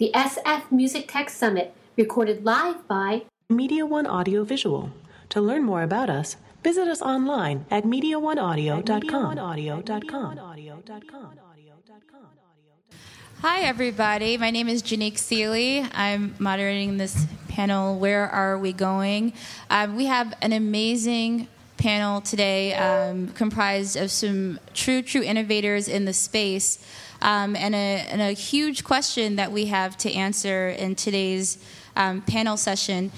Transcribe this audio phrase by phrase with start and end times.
[0.00, 4.90] the SF Music Tech Summit, recorded live by Media One Audio Visual.
[5.28, 10.38] To learn more about us, visit us online at MediaOneAudio.com.
[13.42, 14.38] Hi, everybody.
[14.38, 15.86] My name is Janique Seely.
[15.92, 19.34] I'm moderating this panel, Where Are We Going?
[19.68, 21.46] Um, we have an amazing
[21.76, 26.82] panel today um, comprised of some true, true innovators in the space.
[27.22, 31.58] Um, and, a, and, a, huge question that we have to answer in today's
[31.94, 33.12] um, panel session.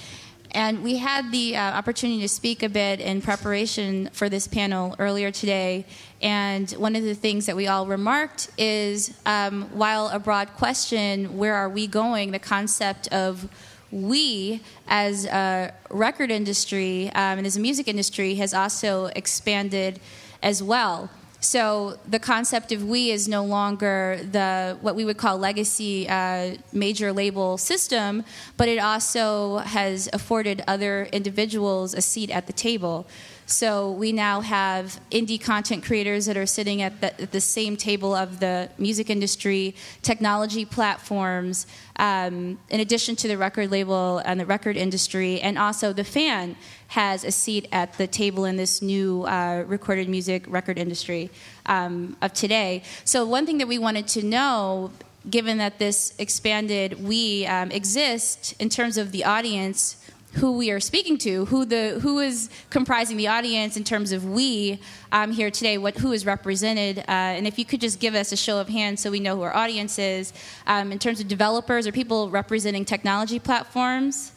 [0.55, 4.95] And we had the uh, opportunity to speak a bit in preparation for this panel
[4.99, 5.87] earlier today.
[6.21, 11.39] And one of the things that we all remarked is um, while a broad question,
[11.39, 13.49] where are we going, the concept of
[13.91, 20.01] we as a record industry um, and as a music industry has also expanded
[20.43, 21.11] as well.
[21.43, 26.55] So the concept of we is no longer the what we would call legacy uh,
[26.73, 28.25] major label system,
[28.57, 33.09] but it also has afforded other individuals a seat at the table.
[33.53, 37.77] So we now have indie content creators that are sitting at the, at the same
[37.77, 44.41] table of the music industry, technology platforms, um, in addition to the record label and
[44.41, 46.57] the record industry, and also the fan
[46.89, 51.29] has a seat at the table in this new uh, recorded music record industry
[51.67, 52.83] um, of today.
[53.05, 54.93] So one thing that we wanted to know
[55.29, 60.02] given that this expanded we um, exist in terms of the audience
[60.35, 64.25] who we are speaking to, who the who is comprising the audience in terms of
[64.25, 64.81] we
[65.13, 68.33] um, here today, what who is represented, uh, and if you could just give us
[68.33, 70.33] a show of hands so we know who our audience is
[70.67, 74.33] um, in terms of developers or people representing technology platforms.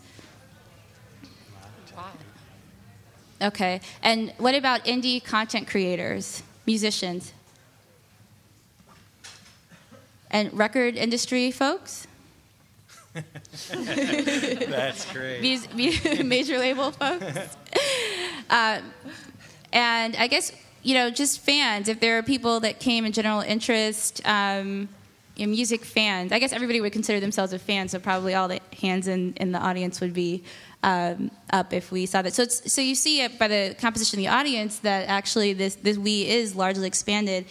[3.42, 7.34] Okay, and what about indie content creators, musicians,
[10.32, 12.08] and record industry folks?
[13.70, 15.42] That's great.
[16.26, 17.56] major label folks.
[18.50, 18.82] Uh,
[19.74, 20.52] and I guess,
[20.84, 24.90] you know, just fans, if there are people that came in general interest, um,
[25.36, 28.48] you know, music fans, I guess everybody would consider themselves a fan, so probably all
[28.48, 30.44] the hands in, in the audience would be
[30.84, 32.34] um, up if we saw that.
[32.34, 35.98] So, so you see it by the composition of the audience that actually this, this
[35.98, 37.46] we is largely expanded.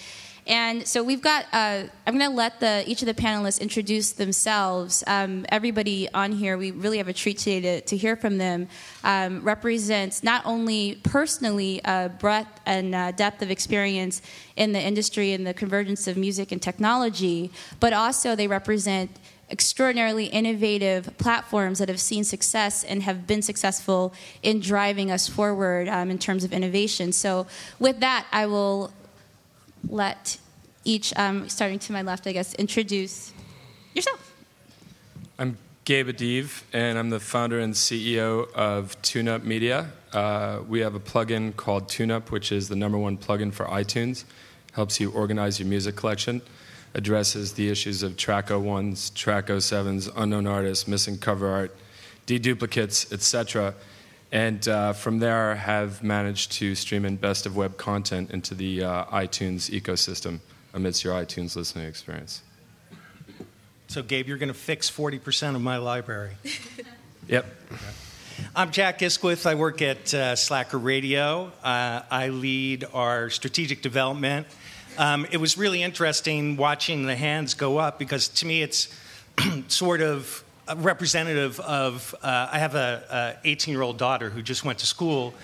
[0.47, 4.13] And so we've got, uh, I'm going to let the, each of the panelists introduce
[4.13, 5.03] themselves.
[5.07, 8.69] Um, everybody on here, we really have a treat today to, to hear from them,
[9.05, 14.21] um, represents not only personally a breadth and uh, depth of experience
[14.57, 17.51] in the industry and the convergence of music and technology,
[17.81, 19.11] but also they represent
[19.51, 24.13] extraordinarily innovative platforms that have seen success and have been successful
[24.43, 27.13] in driving us forward um, in terms of innovation.
[27.13, 27.47] So,
[27.79, 28.91] with that, I will
[29.89, 30.39] let
[30.85, 33.33] each, um, starting to my left, I guess, introduce
[33.95, 34.33] yourself.
[35.39, 39.93] I'm Gabe Adiv, and I'm the founder and CEO of TuneUp Media.
[40.13, 44.25] Uh, we have a plugin called TuneUp, which is the number one plugin for iTunes.
[44.73, 46.43] Helps you organize your music collection.
[46.95, 51.77] Addresses the issues of track 01s, track 07s, unknown artists, missing cover art,
[52.27, 53.75] deduplicates, etc
[54.35, 58.83] and uh, from there have managed to stream in best of web content into the
[58.83, 60.41] uh, iTunes ecosystem
[60.75, 62.43] amidst your iTunes listening experience.
[63.87, 66.33] So, Gabe, you're going to fix 40% of my library.
[67.29, 67.47] yep.
[67.71, 67.81] Okay.
[68.57, 69.47] I'm Jack Isquith.
[69.47, 71.53] I work at uh, Slacker Radio.
[71.63, 74.49] Uh, I lead our strategic development.
[74.99, 78.93] Um, it was really interesting watching the hands go up because to me it's
[79.69, 80.43] sort of
[80.77, 85.35] representative of uh, I have a 18 year old daughter who just went to school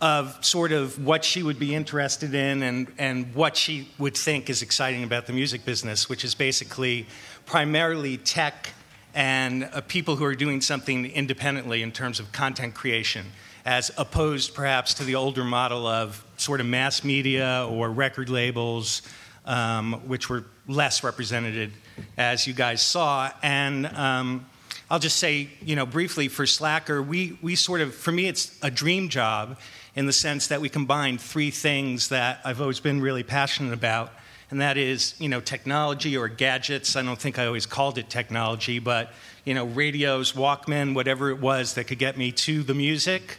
[0.00, 4.50] of sort of what she would be interested in and, and what she would think
[4.50, 7.06] is exciting about the music business, which is basically
[7.46, 8.74] primarily tech
[9.14, 13.24] and uh, people who are doing something independently in terms of content creation,
[13.64, 19.00] as opposed perhaps to the older model of sort of mass media or record labels,
[19.46, 21.72] um, which were less represented,
[22.18, 23.30] as you guys saw.
[23.42, 24.44] And um,
[24.88, 28.56] I'll just say, you know, briefly for Slacker, we, we sort of, for me, it's
[28.62, 29.58] a dream job
[29.96, 34.12] in the sense that we combine three things that I've always been really passionate about.
[34.48, 36.94] And that is, you know, technology or gadgets.
[36.94, 39.12] I don't think I always called it technology, but,
[39.44, 43.38] you know, radios, Walkman, whatever it was that could get me to the music,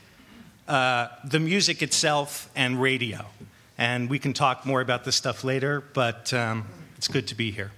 [0.68, 3.26] uh, the music itself, and radio.
[3.78, 6.66] And we can talk more about this stuff later, but um,
[6.98, 7.72] it's good to be here.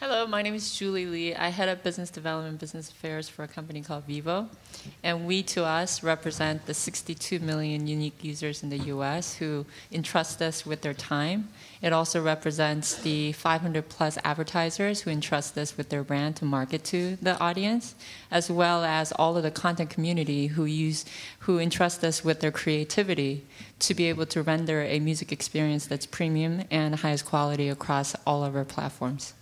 [0.00, 1.34] Hello, my name is Julie Lee.
[1.34, 4.46] I head up business development, business affairs for a company called Vevo.
[5.02, 10.40] And we, to us, represent the 62 million unique users in the US who entrust
[10.40, 11.48] us with their time.
[11.82, 16.84] It also represents the 500 plus advertisers who entrust us with their brand to market
[16.84, 17.96] to the audience,
[18.30, 21.06] as well as all of the content community who use,
[21.40, 23.44] who entrust us with their creativity
[23.80, 28.44] to be able to render a music experience that's premium and highest quality across all
[28.44, 29.34] of our platforms.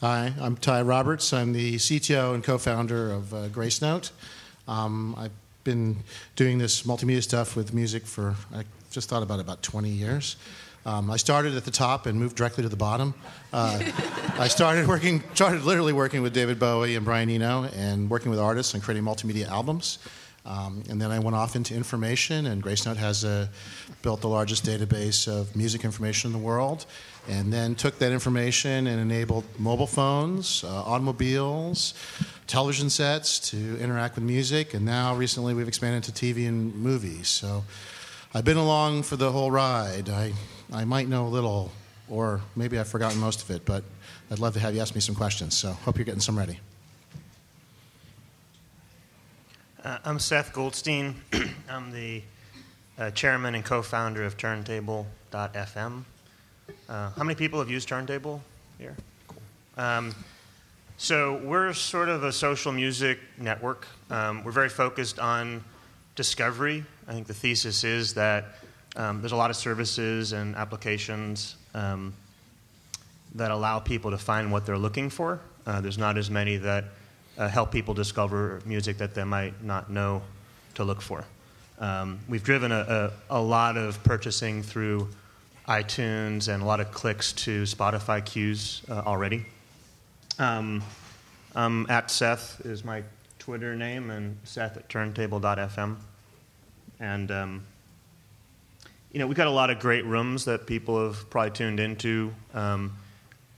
[0.00, 1.32] Hi, I'm Ty Roberts.
[1.32, 4.10] I'm the CTO and co founder of uh, Gracenote.
[4.66, 5.30] Um, I've
[5.62, 5.98] been
[6.34, 10.36] doing this multimedia stuff with music for, I just thought about about 20 years.
[10.84, 13.14] Um, I started at the top and moved directly to the bottom.
[13.52, 13.80] Uh,
[14.36, 18.40] I started working, started literally working with David Bowie and Brian Eno and working with
[18.40, 19.98] artists and creating multimedia albums.
[20.46, 23.48] Um, and then I went off into information, and Gracenote has a,
[24.02, 26.84] built the largest database of music information in the world
[27.28, 31.94] and then took that information and enabled mobile phones, uh, automobiles,
[32.46, 37.28] television sets to interact with music, and now recently we've expanded to TV and movies.
[37.28, 37.64] So
[38.34, 40.10] I've been along for the whole ride.
[40.10, 40.32] I,
[40.72, 41.72] I might know a little,
[42.08, 43.84] or maybe I've forgotten most of it, but
[44.30, 45.56] I'd love to have you ask me some questions.
[45.56, 46.60] So hope you're getting some ready.
[49.84, 51.14] Uh, I'm Seth Goldstein.
[51.68, 52.22] I'm the
[52.98, 56.04] uh, chairman and co founder of Turntable.fm.
[56.88, 58.40] Uh, how many people have used Turntable
[58.78, 58.96] here?
[59.28, 59.42] Cool.
[59.76, 60.14] Um,
[60.96, 63.86] so we're sort of a social music network.
[64.08, 65.62] Um, we're very focused on
[66.14, 66.82] discovery.
[67.06, 68.56] I think the thesis is that
[68.96, 72.14] um, there's a lot of services and applications um,
[73.34, 75.40] that allow people to find what they're looking for.
[75.66, 76.84] Uh, there's not as many that
[77.38, 80.22] uh, help people discover music that they might not know
[80.74, 81.24] to look for.
[81.78, 85.08] Um, we've driven a, a, a lot of purchasing through
[85.66, 89.46] iTunes and a lot of clicks to Spotify queues uh, already.
[90.38, 90.82] Um,
[91.54, 93.02] um, at Seth is my
[93.38, 95.96] Twitter name, and Seth at turntable.fm.
[97.00, 97.64] And, um,
[99.12, 102.32] you know, we've got a lot of great rooms that people have probably tuned into.
[102.52, 102.96] Um,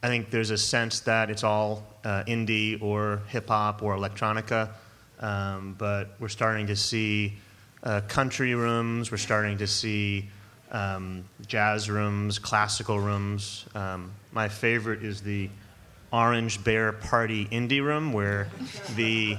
[0.02, 4.70] I think there's a sense that it's all uh, indie or hip hop or electronica,
[5.18, 7.34] um, but we're starting to see
[7.82, 10.28] uh, country rooms, we're starting to see
[10.70, 13.66] um, jazz rooms, classical rooms.
[13.74, 15.50] Um, my favorite is the
[16.12, 18.48] Orange Bear Party Indie Room, where
[18.94, 19.36] the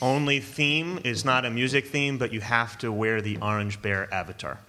[0.00, 4.12] only theme is not a music theme, but you have to wear the Orange Bear
[4.14, 4.60] avatar.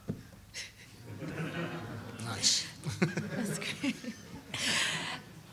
[2.26, 2.66] Nice.
[3.00, 3.96] That's great.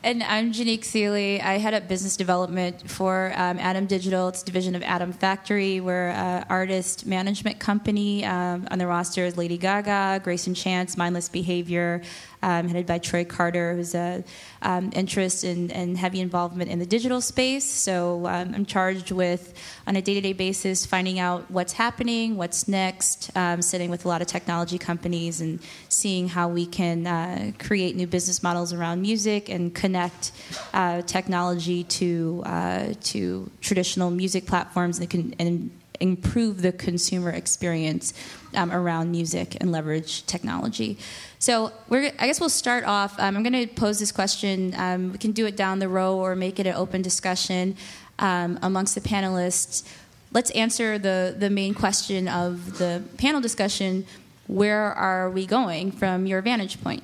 [0.05, 1.41] And I'm Janique Seeley.
[1.41, 4.27] I head up business development for um, Atom Digital.
[4.27, 5.79] It's a division of Atom Factory.
[5.79, 8.23] We're an artist management company.
[8.23, 12.03] Um, on the roster is Lady Gaga, Greyson Chance, Mindless Behavior,
[12.45, 14.23] um, headed by Troy Carter, who's a
[14.61, 17.65] um, interest in, and heavy involvement in the digital space.
[17.65, 19.53] So um, I'm charged with,
[19.87, 24.21] on a day-to-day basis, finding out what's happening, what's next, um, sitting with a lot
[24.21, 25.59] of technology companies and
[25.89, 30.31] seeing how we can uh, create new business models around music and connect
[30.73, 38.13] uh, technology to uh, to traditional music platforms and, and improve the consumer experience
[38.53, 40.97] um, around music and leverage technology.
[41.39, 43.19] So I guess we'll start off.
[43.19, 44.73] Um, I'm going to pose this question.
[44.77, 47.75] Um, we can do it down the row or make it an open discussion
[48.19, 49.87] um, amongst the panelists.
[50.31, 54.05] Let's answer the, the main question of the panel discussion.
[54.47, 57.03] Where are we going from your vantage point?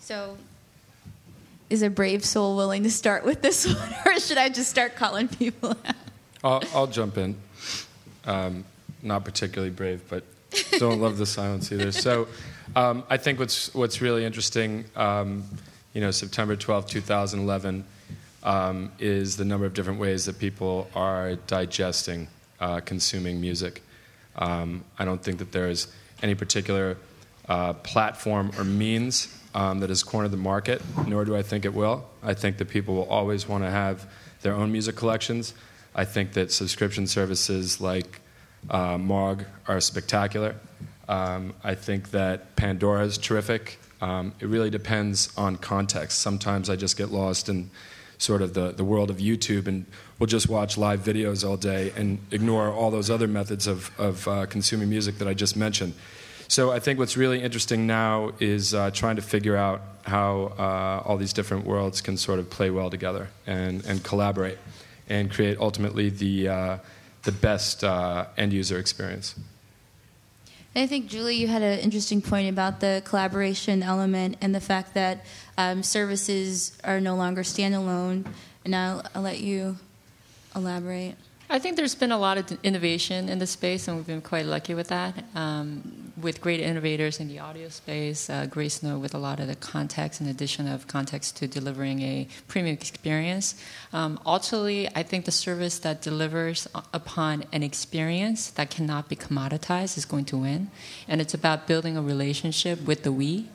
[0.00, 0.36] So
[1.72, 4.94] is a brave soul willing to start with this one, or should I just start
[4.94, 5.94] calling people out?
[6.44, 7.36] I'll, I'll jump in.
[8.24, 8.64] Um,
[9.02, 10.24] not particularly brave, but
[10.78, 11.92] don't love the silence either.
[11.92, 12.28] So
[12.76, 15.44] um, I think what's, what's really interesting, um,
[15.92, 17.84] you know, September 12, 2011,
[18.44, 22.28] um, is the number of different ways that people are digesting,
[22.60, 23.82] uh, consuming music.
[24.36, 25.88] Um, I don't think that there is
[26.22, 26.96] any particular
[27.48, 31.74] uh, platform or means um, that has cornered the market, nor do I think it
[31.74, 32.08] will.
[32.22, 34.06] I think that people will always want to have
[34.42, 35.54] their own music collections.
[35.94, 38.20] I think that subscription services like
[38.70, 40.54] uh, Mog are spectacular.
[41.08, 43.78] Um, I think that Pandora is terrific.
[44.00, 46.20] Um, it really depends on context.
[46.20, 47.70] Sometimes I just get lost in
[48.18, 49.84] sort of the, the world of YouTube and
[50.18, 54.26] we'll just watch live videos all day and ignore all those other methods of, of
[54.28, 55.94] uh, consuming music that I just mentioned.
[56.48, 61.02] So I think what's really interesting now is uh, trying to figure out how uh,
[61.04, 64.58] all these different worlds can sort of play well together and, and collaborate
[65.08, 66.78] and create ultimately the, uh,
[67.22, 69.34] the best uh, end user experience.
[70.74, 74.94] I think, Julie, you had an interesting point about the collaboration element and the fact
[74.94, 75.24] that
[75.58, 78.24] um, services are no longer standalone.
[78.64, 79.76] And I'll, I'll let you
[80.56, 81.16] elaborate.
[81.52, 84.46] I think there's been a lot of innovation in the space, and we've been quite
[84.46, 85.22] lucky with that.
[85.34, 89.54] Um, with great innovators in the audio space, uh, Gracenote with a lot of the
[89.56, 93.54] context, in addition of context to delivering a premium experience.
[93.92, 99.98] Um, ultimately, I think the service that delivers upon an experience that cannot be commoditized
[99.98, 100.70] is going to win,
[101.06, 103.50] and it's about building a relationship with the we.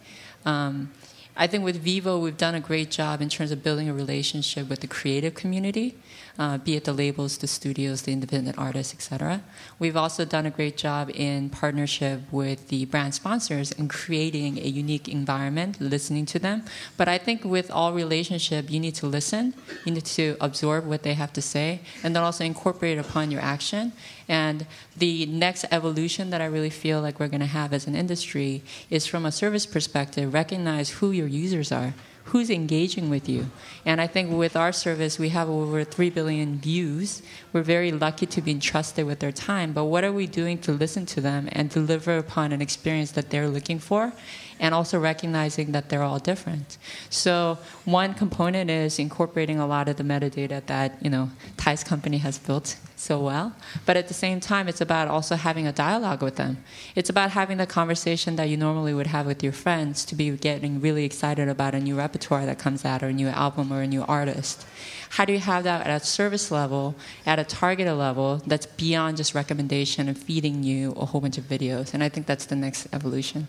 [0.46, 0.92] Um,
[1.36, 4.70] I think with Vevo, we've done a great job in terms of building a relationship
[4.70, 5.96] with the creative community
[6.40, 9.42] uh, be it the labels, the studios, the independent artists, etc.
[9.80, 14.68] We've also done a great job in partnership with the brand sponsors in creating a
[14.68, 16.64] unique environment, listening to them.
[16.96, 19.54] But I think with all relationship, you need to listen,
[19.86, 23.42] you need to absorb what they have to say, and then also incorporate upon your
[23.42, 23.94] action.
[24.28, 27.96] And the next evolution that I really feel like we're going to have as an
[27.96, 31.94] industry is from a service perspective, recognize who your users are
[32.28, 33.48] who's engaging with you.
[33.86, 37.22] And I think with our service, we have over 3 billion views.
[37.54, 39.72] We're very lucky to be entrusted with their time.
[39.72, 43.30] But what are we doing to listen to them and deliver upon an experience that
[43.30, 44.12] they're looking for?
[44.60, 46.78] And also recognizing that they're all different.
[47.10, 52.18] So one component is incorporating a lot of the metadata that you know Ty's company
[52.18, 53.54] has built so well.
[53.86, 56.64] But at the same time, it's about also having a dialogue with them.
[56.96, 60.32] It's about having the conversation that you normally would have with your friends to be
[60.32, 63.82] getting really excited about a new repertoire that comes out or a new album or
[63.82, 64.66] a new artist.
[65.12, 69.18] How do you have that at a service level, at a targeted level that's beyond
[69.18, 71.94] just recommendation and feeding you a whole bunch of videos?
[71.94, 73.48] And I think that's the next evolution.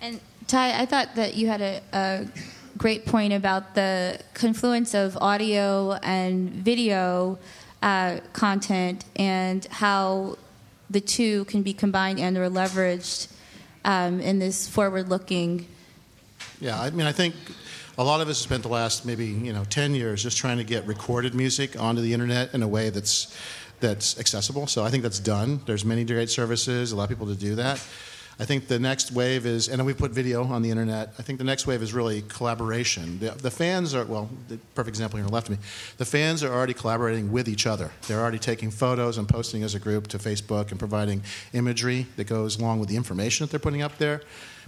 [0.00, 2.26] And Ty, I thought that you had a, a
[2.76, 7.38] great point about the confluence of audio and video
[7.82, 10.36] uh, content and how
[10.88, 13.28] the two can be combined and or leveraged
[13.84, 15.66] um, in this forward-looking.
[16.60, 17.34] Yeah, I mean, I think
[17.98, 20.58] a lot of us have spent the last maybe you know 10 years just trying
[20.58, 23.36] to get recorded music onto the internet in a way that's
[23.80, 24.66] that's accessible.
[24.66, 25.60] So I think that's done.
[25.66, 27.82] There's many great services, a lot of people to do that.
[28.38, 31.14] I think the next wave is, and we put video on the internet.
[31.18, 33.18] I think the next wave is really collaboration.
[33.18, 35.64] The, the, fans are, well, the perfect example here left of me.
[35.96, 37.90] The fans are already collaborating with each other.
[38.06, 41.22] They're already taking photos and posting as a group to Facebook and providing
[41.54, 44.20] imagery that goes along with the information that they're putting up there.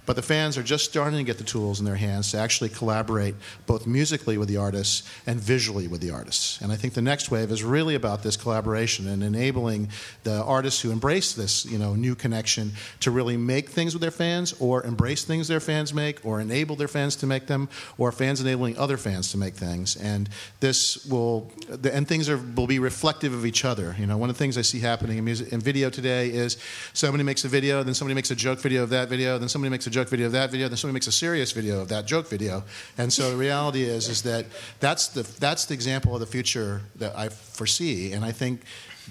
[0.08, 2.70] But the fans are just starting to get the tools in their hands to actually
[2.70, 3.34] collaborate
[3.66, 6.62] both musically with the artists and visually with the artists.
[6.62, 9.90] And I think the next wave is really about this collaboration and enabling
[10.24, 14.10] the artists who embrace this, you know, new connection to really make things with their
[14.10, 18.10] fans or embrace things their fans make or enable their fans to make them or
[18.10, 19.94] fans enabling other fans to make things.
[19.94, 21.52] And this will
[21.92, 23.94] and things are will be reflective of each other.
[23.98, 26.56] You know, one of the things I see happening in music in video today is
[26.94, 29.70] somebody makes a video, then somebody makes a joke video of that video, then somebody
[29.70, 32.06] makes a joke video of that video, then somebody makes a serious video of that
[32.06, 32.62] joke video.
[32.96, 34.46] And so the reality is, is that
[34.78, 38.12] that's the, that's the example of the future that I foresee.
[38.12, 38.62] And I think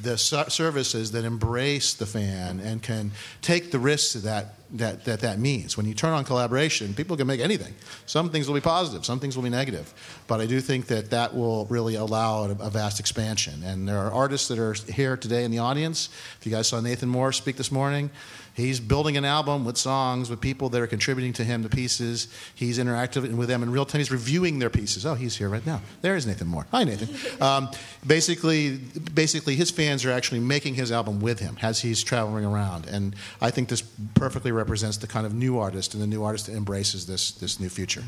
[0.02, 5.40] the services that embrace the fan and can take the risks that that, that that
[5.40, 5.78] means.
[5.78, 7.74] When you turn on collaboration, people can make anything.
[8.06, 9.94] Some things will be positive, some things will be negative.
[10.28, 13.64] But I do think that that will really allow a, a vast expansion.
[13.64, 16.10] And there are artists that are here today in the audience.
[16.40, 18.10] If you guys saw Nathan Moore speak this morning,
[18.58, 22.28] He's building an album with songs with people that are contributing to him the pieces.
[22.56, 24.00] He's interacting with them in real time.
[24.00, 25.06] He's reviewing their pieces.
[25.06, 25.82] Oh, he's here right now.
[26.02, 26.66] There's Nathan Moore.
[26.72, 27.08] Hi, Nathan.
[27.40, 27.70] Um,
[28.06, 28.78] basically,
[29.14, 33.16] basically, his fans are actually making his album with him as he's traveling around, and
[33.42, 33.82] I think this
[34.16, 37.60] perfectly represents the kind of new artist and the new artist that embraces this this
[37.60, 38.04] new future.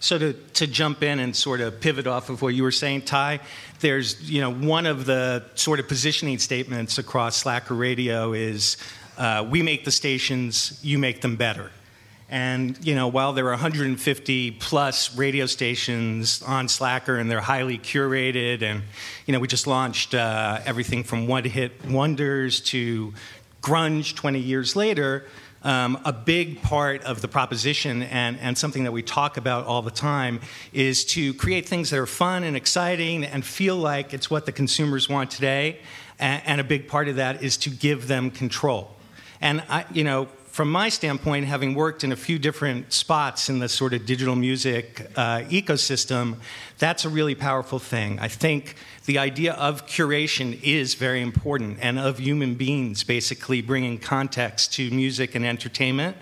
[0.00, 3.02] So to to jump in and sort of pivot off of what you were saying,
[3.02, 3.40] Ty,
[3.80, 8.78] there's you know one of the sort of positioning statements across Slacker Radio is
[9.18, 11.70] uh, we make the stations, you make them better.
[12.32, 17.76] And you know, while there are 150 plus radio stations on Slacker, and they're highly
[17.76, 18.84] curated, and
[19.26, 23.12] you know, we just launched uh, everything from one-hit wonders to
[23.60, 25.26] grunge 20 years later.
[25.62, 29.80] Um, a big part of the proposition and, and something that we talk about all
[29.80, 30.40] the time
[30.72, 34.50] is to create things that are fun and exciting and feel like it's what the
[34.50, 35.78] consumers want today.
[36.18, 38.96] And, and a big part of that is to give them control.
[39.42, 43.58] And I, you know, from my standpoint, having worked in a few different spots in
[43.58, 46.36] the sort of digital music uh, ecosystem,
[46.78, 48.20] that's a really powerful thing.
[48.20, 53.98] I think the idea of curation is very important and of human beings basically bringing
[53.98, 56.16] context to music and entertainment.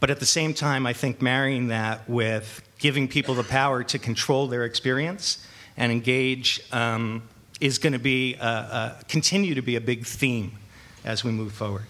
[0.00, 3.98] But at the same time, I think marrying that with giving people the power to
[4.00, 7.22] control their experience and engage um,
[7.60, 8.36] is going to be
[9.08, 10.52] continue to be a big theme
[11.04, 11.84] as we move forward.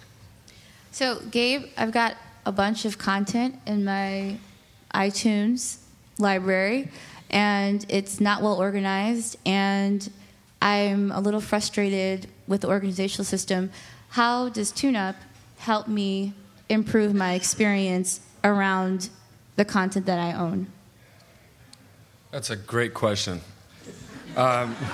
[0.95, 4.37] So, Gabe, I've got a bunch of content in my
[4.95, 5.79] iTunes
[6.19, 6.89] library,
[7.31, 10.09] and it's not well organized, and
[10.63, 13.73] I'm a little frustrated with the organizational system.
[14.11, 15.17] How does TuneUp
[15.59, 16.33] help me
[16.69, 19.09] improve my experience around
[19.57, 20.69] the content that I own?
[22.31, 23.41] That's a great question.
[24.37, 24.77] Um,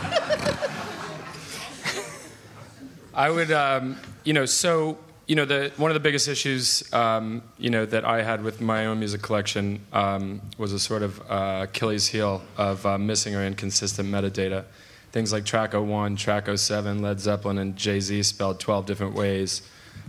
[3.13, 4.97] I would, um, you know, so
[5.31, 8.61] you know, the one of the biggest issues, um, you know, that I had with
[8.61, 13.37] my own music collection um, was a sort of uh, Achilles heel of uh, missing
[13.37, 14.65] or inconsistent metadata.
[15.13, 19.63] Things like track 01, track 07, Led Zeppelin, and Jay Z spelled 12 different ways.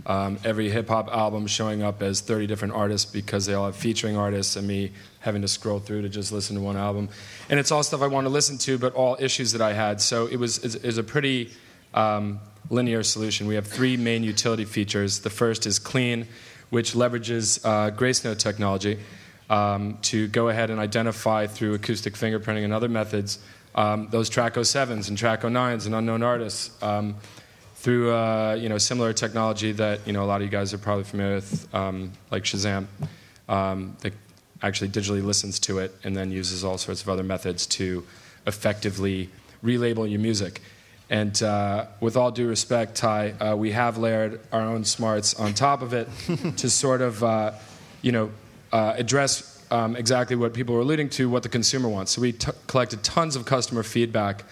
[0.06, 3.76] Um, every hip hop album showing up as 30 different artists because they all have
[3.76, 7.08] featuring artists, and me having to scroll through to just listen to one album.
[7.48, 10.00] And it's all stuff I want to listen to, but all issues that I had.
[10.00, 11.52] So it was, it was a pretty
[11.94, 13.46] um, linear solution.
[13.46, 15.20] We have three main utility features.
[15.20, 16.26] The first is Clean,
[16.70, 18.98] which leverages uh, Gracenote technology
[19.50, 23.38] um, to go ahead and identify through acoustic fingerprinting and other methods
[23.74, 27.16] um, those track 07s and track 09s and unknown artists um,
[27.76, 30.78] through uh, you know similar technology that you know a lot of you guys are
[30.78, 32.86] probably familiar with, um, like Shazam,
[33.48, 34.12] um, that
[34.62, 38.06] actually digitally listens to it and then uses all sorts of other methods to
[38.46, 39.28] effectively
[39.64, 40.60] relabel your music.
[41.12, 45.52] And uh, with all due respect, Ty, uh, we have layered our own smarts on
[45.52, 46.08] top of it
[46.56, 47.52] to sort of, uh,
[48.00, 48.30] you know,
[48.72, 52.12] uh, address um, exactly what people were alluding to, what the consumer wants.
[52.12, 54.44] So we t- collected tons of customer feedback,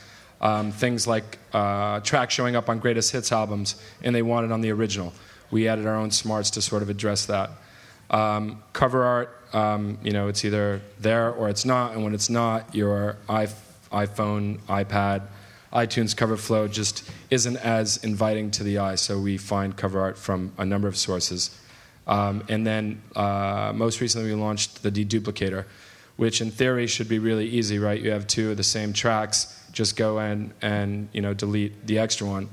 [0.43, 4.61] um, things like uh, tracks showing up on greatest hits albums, and they wanted on
[4.61, 5.15] the original.
[5.51, 7.53] We added our own smarts to sort of address that.
[8.11, 12.29] Um, cover art, um, you know, it's either there or it's not, and when it's
[12.29, 15.23] not, your iPhone, iPad,
[15.73, 18.97] iTunes cover flow just isn't as inviting to the eye.
[18.97, 21.57] So we find cover art from a number of sources.
[22.07, 25.65] Um, and then uh, most recently, we launched the deduplicator,
[26.17, 28.01] which in theory should be really easy, right?
[28.01, 31.99] You have two of the same tracks, just go in and you know delete the
[31.99, 32.49] extra one.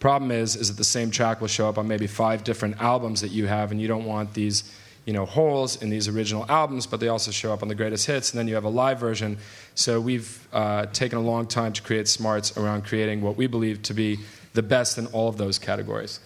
[0.00, 3.20] Problem is, is that the same track will show up on maybe five different albums
[3.20, 4.64] that you have, and you don't want these
[5.04, 8.06] you know holes in these original albums, but they also show up on the greatest
[8.06, 8.30] hits.
[8.30, 9.38] And then you have a live version.
[9.74, 13.82] So we've uh, taken a long time to create smarts around creating what we believe
[13.82, 14.18] to be
[14.54, 16.20] the best in all of those categories.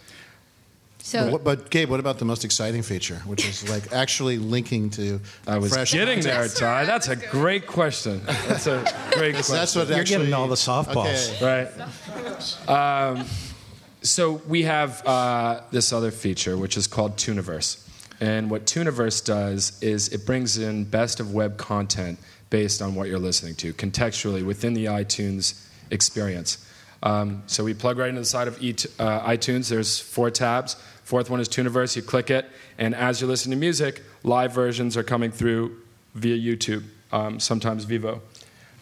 [0.98, 4.90] So, But, but Gabe, what about the most exciting feature, which is like actually linking
[4.90, 6.48] to I was fresh getting there.
[6.48, 6.84] Ty.
[6.84, 8.22] That's a great question.
[8.26, 9.54] That's a great question.
[9.54, 11.36] That's what You're actually, getting all the softballs.
[11.36, 11.70] Okay.
[11.78, 12.68] right?
[12.68, 13.24] Um,
[14.02, 17.85] so we have uh, this other feature, which is called Tuniverse.
[18.20, 22.18] And what Tuniverse does is it brings in best of web content
[22.50, 26.64] based on what you're listening to, contextually within the iTunes experience.
[27.02, 29.68] Um, so we plug right into the side of e- uh, iTunes.
[29.68, 30.76] There's four tabs.
[31.02, 31.94] Fourth one is Tuniverse.
[31.94, 32.46] You click it,
[32.78, 35.76] and as you're listening to music, live versions are coming through
[36.14, 38.20] via YouTube, um, sometimes Vevo.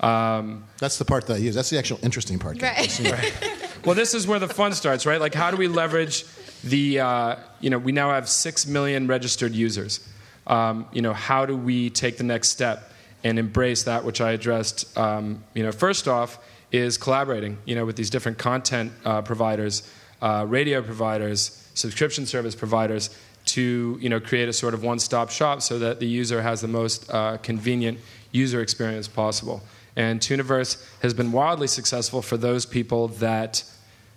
[0.01, 1.55] Um, That's the part that I use.
[1.55, 2.59] That's the actual interesting part.
[2.59, 2.89] Gabe.
[3.13, 3.33] right.
[3.85, 5.21] well, this is where the fun starts, right?
[5.21, 6.25] Like, how do we leverage
[6.65, 10.07] the, uh, you know, we now have six million registered users.
[10.47, 14.33] Um, you know, how do we take the next step and embrace that which I
[14.33, 14.97] addressed?
[14.97, 16.39] Um, you know, first off,
[16.73, 19.89] is collaborating, you know, with these different content uh, providers,
[20.21, 23.11] uh, radio providers, subscription service providers,
[23.45, 26.69] to you know create a sort of one-stop shop so that the user has the
[26.69, 27.99] most uh, convenient
[28.33, 29.63] user experience possible.
[29.97, 33.63] And Tuniverse has been wildly successful for those people that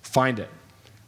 [0.02, 0.50] find it.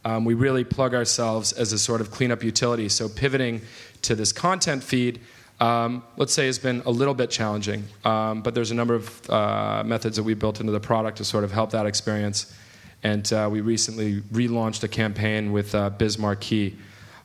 [0.05, 2.89] Um, we really plug ourselves as a sort of cleanup utility.
[2.89, 3.61] So pivoting
[4.03, 5.19] to this content feed,
[5.59, 7.83] um, let's say, has been a little bit challenging.
[8.05, 11.25] Um, but there's a number of uh, methods that we built into the product to
[11.25, 12.55] sort of help that experience.
[13.03, 16.77] And uh, we recently relaunched a campaign with uh, Biz Markie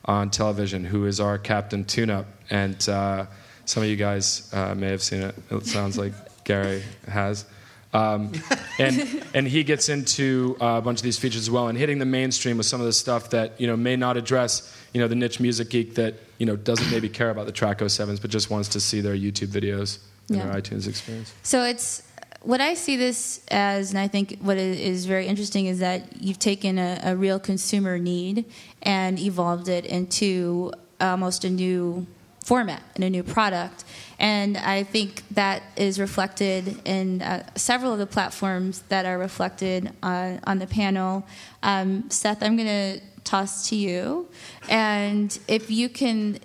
[0.05, 2.25] on television, who is our Captain Tune-Up.
[2.49, 3.25] And uh,
[3.65, 5.35] some of you guys uh, may have seen it.
[5.49, 7.45] It sounds like Gary has.
[7.95, 8.31] Um,
[8.79, 11.99] and and he gets into uh, a bunch of these features as well, and hitting
[11.99, 15.07] the mainstream with some of the stuff that you know may not address you know
[15.07, 18.29] the niche music geek that you know doesn't maybe care about the track 07s, but
[18.29, 20.45] just wants to see their YouTube videos and Yeah.
[20.47, 21.33] their iTunes experience.
[21.43, 22.01] So it's
[22.41, 26.37] what I see this as, and I think what is very interesting is that you've
[26.39, 28.45] taken a, a real consumer need
[28.83, 32.05] and evolved it into almost a new
[32.45, 33.83] format and a new product.
[34.19, 39.91] And I think that is reflected in uh, several of the platforms that are reflected
[40.01, 41.25] on, on the panel.
[41.63, 44.29] Um, Seth, I'm going to toss to you.
[44.69, 46.39] And if you can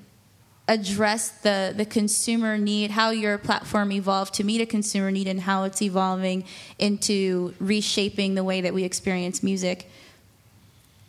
[0.66, 5.40] address the, the consumer need, how your platform evolved to meet a consumer need, and
[5.40, 6.44] how it's evolving
[6.78, 9.90] into reshaping the way that we experience music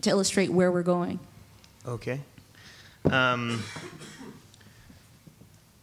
[0.01, 1.19] to illustrate where we're going.
[1.87, 2.19] Okay.
[3.09, 3.63] Um,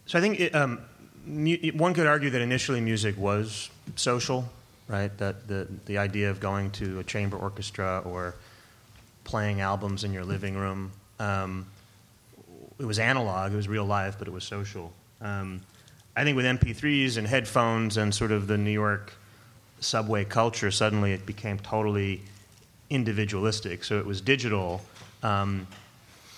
[0.08, 0.80] so I think it, um,
[1.26, 4.48] mu- one could argue that initially music was social,
[4.88, 5.16] right?
[5.18, 8.34] That the the idea of going to a chamber orchestra or
[9.24, 10.90] playing albums in your living room,
[11.20, 11.66] um,
[12.78, 14.92] it was analog, it was real life, but it was social.
[15.20, 15.60] Um,
[16.16, 19.12] I think with MP3s and headphones and sort of the New York
[19.80, 22.22] subway culture, suddenly it became totally
[22.88, 23.84] individualistic.
[23.84, 24.80] So it was digital,
[25.22, 25.66] um,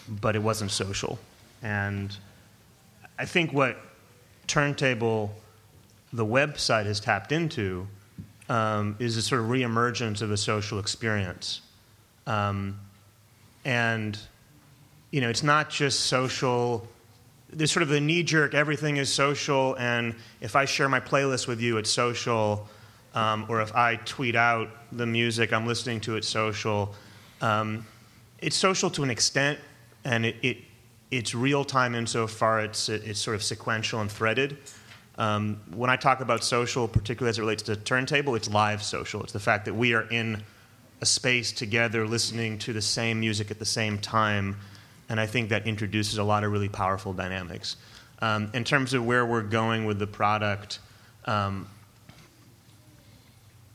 [0.09, 1.21] but it wasn't social.
[1.63, 2.17] And
[3.21, 3.77] I think what
[4.47, 5.31] Turntable,
[6.11, 7.87] the website, has tapped into
[8.49, 11.61] um, is a sort of reemergence of a social experience.
[12.27, 12.81] Um,
[13.67, 14.19] and,
[15.11, 16.89] you know, it's not just social.
[17.53, 21.47] There's sort of the knee jerk, everything is social, and if I share my playlist
[21.47, 22.67] with you, it's social.
[23.15, 26.95] Um, or if I tweet out the music I'm listening to, it's social.
[27.43, 27.87] Um,
[28.41, 29.59] it's social to an extent,
[30.05, 30.57] and it, it
[31.11, 34.59] it's real time insofar it's it's sort of sequential and threaded.
[35.19, 39.23] Um, when I talk about social, particularly as it relates to turntable, it's live social.
[39.23, 40.43] It's the fact that we are in
[41.03, 44.57] a space together, listening to the same music at the same time,
[45.09, 47.77] and I think that introduces a lot of really powerful dynamics.
[48.23, 50.79] Um, in terms of where we're going with the product,
[51.25, 51.67] um,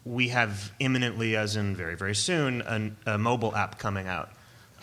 [0.04, 4.30] we have imminently, as in very, very soon, an, a mobile app coming out.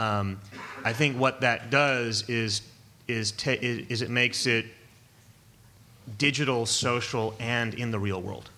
[0.03, 0.41] Um,
[0.85, 2.63] I think what that does is,
[3.07, 4.67] is, ta- is, it makes it
[6.19, 8.51] digital, social, and in the real world,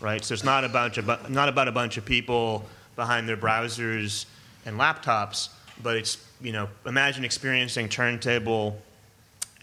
[0.00, 0.24] right?
[0.24, 4.26] So it's not, a bunch of, not about a bunch of people behind their browsers
[4.64, 5.48] and laptops,
[5.82, 8.80] but it's, you know, imagine experiencing Turntable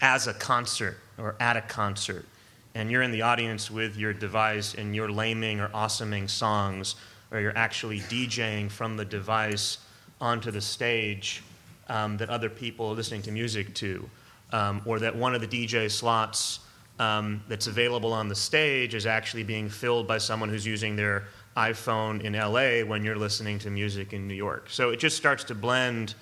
[0.00, 2.26] as a concert or at a concert
[2.74, 6.96] and you're in the audience with your device and you're laming or awesoming songs,
[7.30, 9.78] or you're actually DJing from the device
[10.20, 11.42] onto the stage
[11.88, 14.08] um, that other people are listening to music to,
[14.52, 16.60] um, or that one of the DJ slots
[16.98, 21.24] um, that's available on the stage is actually being filled by someone who's using their
[21.56, 24.66] iPhone in LA when you're listening to music in New York.
[24.68, 26.14] So it just starts to blend.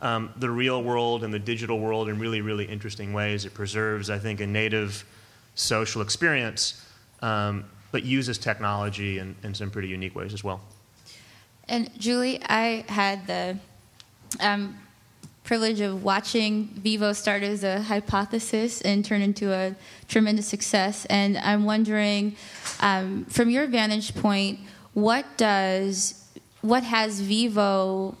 [0.00, 3.46] Um, the real world and the digital world in really, really interesting ways.
[3.46, 5.04] It preserves, I think, a native
[5.54, 6.84] social experience,
[7.22, 10.60] um, but uses technology in, in some pretty unique ways as well.
[11.68, 13.56] And Julie, I had the
[14.40, 14.76] um,
[15.44, 19.74] privilege of watching Vevo start as a hypothesis and turn into a
[20.08, 21.04] tremendous success.
[21.06, 22.36] And I'm wondering,
[22.80, 24.60] um, from your vantage point,
[24.94, 26.20] what does
[26.60, 28.14] what has Vevo,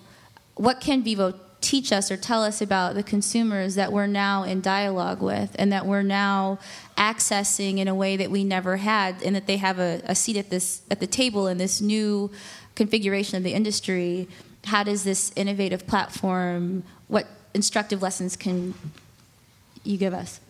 [0.54, 4.60] what can Vevo teach us or tell us about the consumers that we're now in
[4.60, 6.58] dialogue with and that we're now
[6.98, 10.36] accessing in a way that we never had and that they have a, a seat
[10.36, 12.30] at this at the table in this new
[12.74, 14.28] configuration of the industry
[14.64, 18.74] how does this innovative platform what instructive lessons can
[19.84, 20.40] you give us?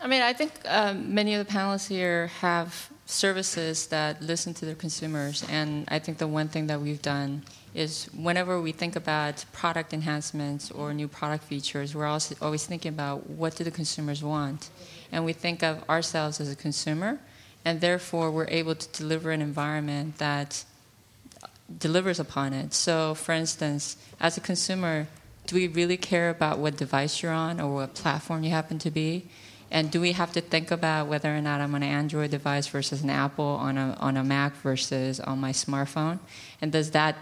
[0.00, 4.64] I mean, I think um, many of the panelists here have services that listen to
[4.64, 7.42] their consumers, and I think the one thing that we've done
[7.74, 12.90] is whenever we think about product enhancements or new product features, we're also always thinking
[12.90, 14.70] about what do the consumers want,
[15.10, 17.18] and we think of ourselves as a consumer,
[17.64, 20.64] and therefore we're able to deliver an environment that
[21.76, 22.72] delivers upon it.
[22.72, 25.08] So, for instance, as a consumer,
[25.46, 28.90] do we really care about what device you're on or what platform you happen to
[28.90, 29.28] be?
[29.70, 32.66] And do we have to think about whether or not I'm on an Android device
[32.66, 36.20] versus an Apple on a, on a Mac versus on my smartphone?
[36.62, 37.16] And does that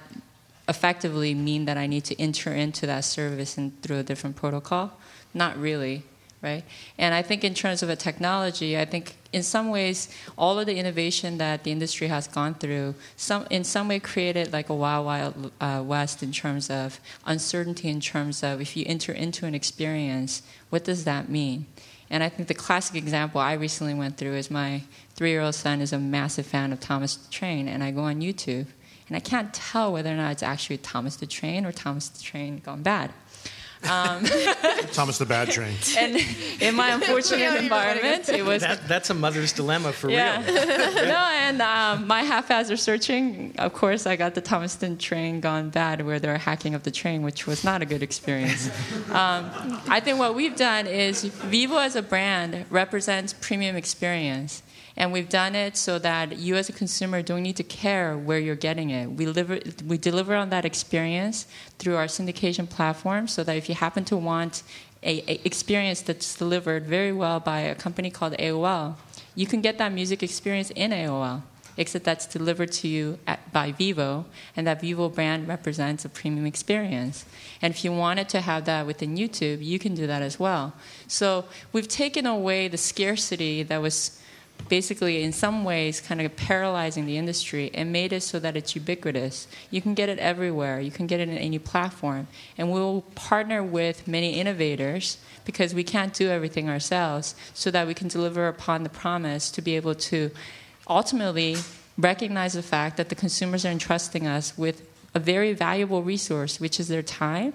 [0.69, 4.93] effectively mean that I need to enter into that service and through a different protocol?
[5.35, 6.05] Not really,
[6.41, 6.65] right?
[6.99, 10.64] And I think in terms of a technology, I think in some ways all of
[10.64, 14.75] the innovation that the industry has gone through, some in some way created like a
[14.75, 19.44] wild wild uh, west in terms of uncertainty in terms of if you enter into
[19.44, 21.66] an experience, what does that mean?
[22.09, 24.83] And I think the classic example I recently went through is my
[25.14, 28.03] three year old son is a massive fan of Thomas the Train, and I go
[28.03, 28.68] on YouTube,
[29.07, 32.22] and I can't tell whether or not it's actually Thomas the Train or Thomas the
[32.22, 33.12] Train gone bad.
[33.85, 34.25] Um,
[34.93, 35.77] Thomas the Bad Train.
[35.99, 36.17] and
[36.61, 40.45] in my unfortunate environment, it was That, that's a mother's dilemma for yeah.
[40.47, 40.55] real.
[40.55, 45.71] no, and um, my haphazard searching, of course, I got the Thomas the train gone
[45.71, 48.69] bad where they're hacking up the train, which was not a good experience.
[49.11, 49.51] um,
[49.89, 54.62] I think what we've done is Vevo as a brand represents premium experience.
[54.97, 58.39] And we've done it so that you as a consumer don't need to care where
[58.39, 59.07] you're getting it.
[59.11, 61.47] We deliver, we deliver on that experience
[61.79, 64.63] through our syndication platform so that if you happen to want
[65.03, 68.97] a, a experience that's delivered very well by a company called AOL,
[69.35, 71.43] you can get that music experience in AOL.
[71.77, 74.25] except that's delivered to you at, by Vevo,
[74.57, 77.27] and that Vevo brand represents a premium experience.
[77.61, 80.73] And if you wanted to have that within YouTube, you can do that as well.
[81.07, 84.19] So we've taken away the scarcity that was
[84.69, 88.75] basically in some ways kind of paralyzing the industry and made it so that it's
[88.75, 89.47] ubiquitous.
[89.71, 90.81] You can get it everywhere.
[90.81, 92.27] You can get it in any platform.
[92.59, 97.95] And we'll partner with many innovators because we can't do everything ourselves so that we
[97.95, 100.31] can deliver upon the promise to be able to
[100.88, 101.57] ultimately
[101.99, 106.79] recognize the fact that the consumers are entrusting us with a very valuable resource, which
[106.79, 107.55] is their time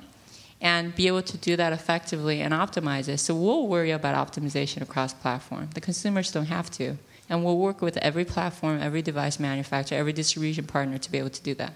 [0.61, 3.17] and be able to do that effectively and optimize it.
[3.17, 5.69] So we'll worry about optimization across platform.
[5.73, 6.97] The consumers don't have to.
[7.29, 11.29] And we'll work with every platform, every device manufacturer, every distribution partner to be able
[11.29, 11.73] to do that.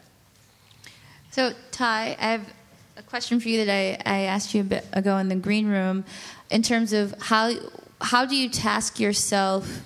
[1.31, 2.53] So, Ty, I have
[2.97, 5.67] a question for you that I, I asked you a bit ago in the green
[5.67, 6.05] room
[6.51, 7.53] in terms of how,
[8.01, 9.81] how do you task yourself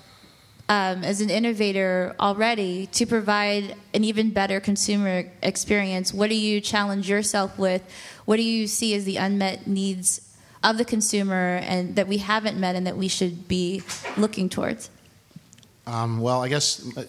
[0.69, 6.13] um, as an innovator already to provide an even better consumer experience?
[6.13, 7.81] What do you challenge yourself with?
[8.25, 10.21] What do you see as the unmet needs
[10.63, 13.81] of the consumer and that we haven't met and that we should be
[14.15, 14.91] looking towards?
[15.87, 17.05] Um, well, I guess uh,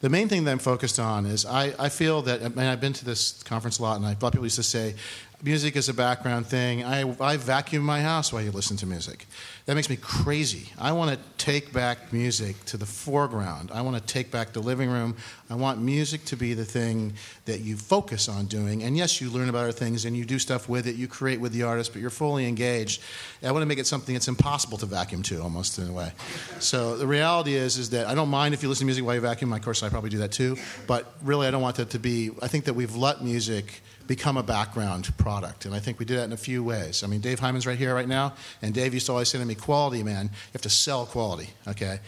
[0.00, 2.80] the main thing that I'm focused on is I, I feel that, I mean, I've
[2.80, 4.94] been to this conference a lot, and I thought people used to say,
[5.42, 6.84] music is a background thing.
[6.84, 9.26] I, I vacuum my house while you listen to music.
[9.66, 10.72] That makes me crazy.
[10.78, 13.70] I want to take back music to the foreground.
[13.72, 15.16] I want to take back the living room.
[15.50, 17.14] I want music to be the thing
[17.46, 18.84] that you focus on doing.
[18.84, 21.40] And yes, you learn about other things and you do stuff with it, you create
[21.40, 23.02] with the artist, but you're fully engaged.
[23.42, 26.12] I want to make it something that's impossible to vacuum to, almost in a way.
[26.60, 29.16] So the reality is, is that I don't mind if you listen to music while
[29.16, 29.52] you vacuum.
[29.52, 30.56] Of course, I probably do that too.
[30.86, 32.30] But really, I don't want that to be.
[32.40, 35.64] I think that we've let music become a background product.
[35.64, 37.02] And I think we did that in a few ways.
[37.02, 39.44] I mean, Dave Hyman's right here right now, and Dave used to always say to
[39.44, 42.00] me, quality, man, you have to sell quality, okay?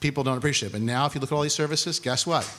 [0.00, 0.72] People don't appreciate it.
[0.72, 2.50] But now, if you look at all these services, guess what?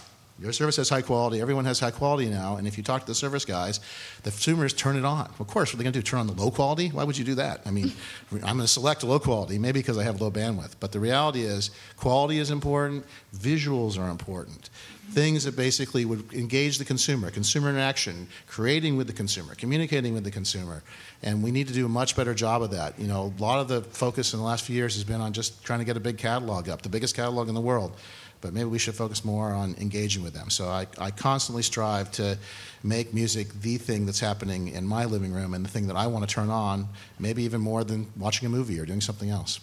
[0.41, 1.41] Your service has high quality.
[1.41, 2.55] Everyone has high quality now.
[2.55, 3.81] And if you talk to the service guys,
[4.23, 5.29] the consumers turn it on.
[5.37, 6.03] Of course, what are they going to do?
[6.03, 6.89] Turn on the low quality?
[6.89, 7.61] Why would you do that?
[7.65, 7.91] I mean,
[8.31, 10.75] I'm going to select low quality, maybe because I have low bandwidth.
[10.79, 13.05] But the reality is, quality is important,
[13.35, 14.69] visuals are important
[15.11, 20.23] things that basically would engage the consumer, consumer interaction, creating with the consumer, communicating with
[20.23, 20.83] the consumer.
[21.23, 22.99] And we need to do a much better job of that.
[22.99, 25.33] You know, a lot of the focus in the last few years has been on
[25.33, 27.93] just trying to get a big catalog up, the biggest catalog in the world.
[28.41, 30.49] But maybe we should focus more on engaging with them.
[30.49, 32.37] So I, I constantly strive to
[32.83, 36.07] make music the thing that's happening in my living room and the thing that I
[36.07, 36.87] want to turn on,
[37.19, 39.59] maybe even more than watching a movie or doing something else.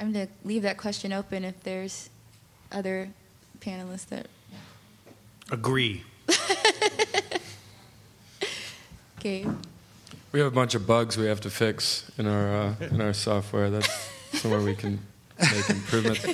[0.00, 2.10] I'm going to leave that question open if there's
[2.72, 3.10] other
[3.60, 4.26] panelists that
[5.50, 6.02] agree.
[9.18, 9.46] okay.
[10.32, 13.12] We have a bunch of bugs we have to fix in our uh, in our
[13.12, 13.70] software.
[13.70, 15.00] That's somewhere we can
[15.38, 16.26] make improvements.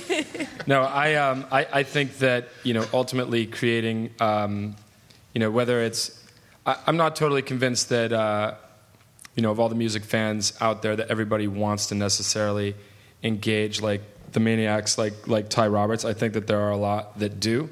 [0.67, 4.75] no, I, um, I I think that you know ultimately creating um,
[5.33, 6.19] you know whether it's
[6.65, 8.55] I, am not totally convinced that uh,
[9.35, 12.75] you know of all the music fans out there that everybody wants to necessarily
[13.23, 14.01] engage like
[14.33, 16.05] the maniacs like like Ty Roberts.
[16.05, 17.69] I think that there are a lot that do,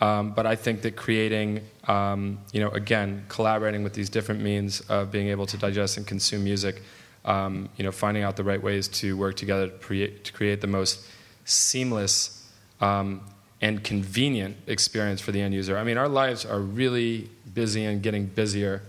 [0.00, 4.80] um, but I think that creating, um, you know, again, collaborating with these different means
[4.82, 6.82] of being able to digest and consume music,
[7.24, 10.60] um, you know, finding out the right ways to work together to create, to create
[10.60, 11.06] the most
[11.44, 12.48] seamless
[12.80, 13.20] um,
[13.60, 15.78] and convenient experience for the end user.
[15.78, 18.82] I mean, our lives are really busy and getting busier,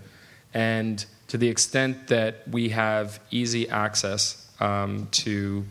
[0.52, 5.64] and to the extent that we have easy access um, to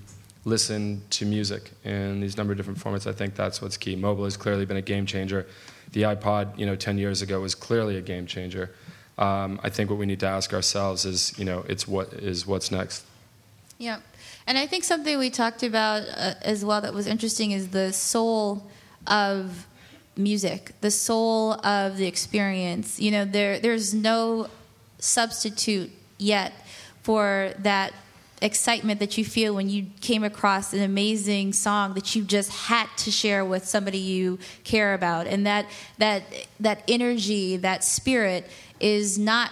[0.45, 3.07] listen to music in these number of different formats.
[3.07, 3.95] I think that's what's key.
[3.95, 5.47] Mobile has clearly been a game changer.
[5.91, 8.71] The iPod, you know, 10 years ago was clearly a game changer.
[9.17, 12.47] Um, I think what we need to ask ourselves is, you know, it's what is
[12.47, 13.05] what's next.
[13.77, 13.99] Yeah,
[14.47, 17.93] and I think something we talked about uh, as well that was interesting is the
[17.93, 18.69] soul
[19.07, 19.67] of
[20.17, 22.99] music, the soul of the experience.
[22.99, 24.47] You know, there there's no
[24.99, 26.53] substitute yet
[27.03, 27.93] for that
[28.43, 32.87] excitement that you feel when you came across an amazing song that you just had
[32.97, 35.25] to share with somebody you care about.
[35.27, 35.65] And that
[35.97, 36.23] that
[36.59, 38.45] that energy that spirit
[38.79, 39.51] is not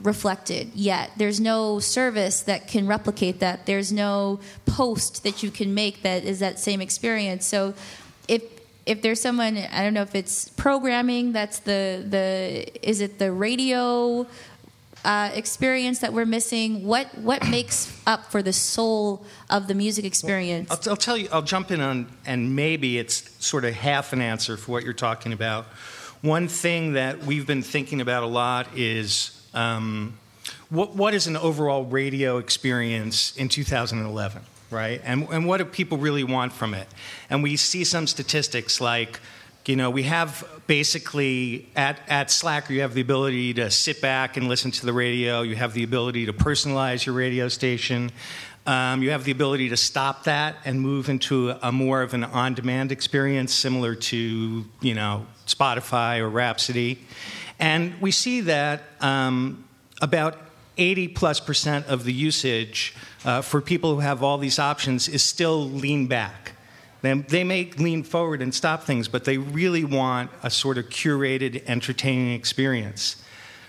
[0.00, 1.10] reflected yet.
[1.16, 3.66] There's no service that can replicate that.
[3.66, 7.44] There's no post that you can make that is that same experience.
[7.44, 7.74] So
[8.28, 8.42] if
[8.86, 13.30] if there's someone i don't know if it's programming that's the the is it the
[13.30, 14.26] radio
[15.04, 16.86] uh, experience that we're missing?
[16.86, 20.68] What what makes up for the soul of the music experience?
[20.68, 21.28] Well, I'll, I'll, tell you.
[21.32, 24.92] I'll jump in on, and maybe it's sort of half an answer for what you're
[24.92, 25.66] talking about.
[26.22, 30.18] One thing that we've been thinking about a lot is um,
[30.68, 34.42] what what is an overall radio experience in 2011?
[34.70, 35.00] right?
[35.04, 36.86] And, and what do people really want from it?
[37.28, 39.20] And we see some statistics like,
[39.66, 44.36] you know, we have basically at, at Slacker, you have the ability to sit back
[44.36, 45.42] and listen to the radio.
[45.42, 48.10] You have the ability to personalize your radio station.
[48.66, 52.24] Um, you have the ability to stop that and move into a more of an
[52.24, 56.98] on-demand experience, similar to you know Spotify or Rhapsody.
[57.58, 59.64] And we see that um,
[60.00, 60.38] about
[60.76, 62.94] 80 plus percent of the usage
[63.24, 66.52] uh, for people who have all these options is still lean back.
[67.02, 70.88] They, they may lean forward and stop things, but they really want a sort of
[70.88, 73.22] curated, entertaining experience.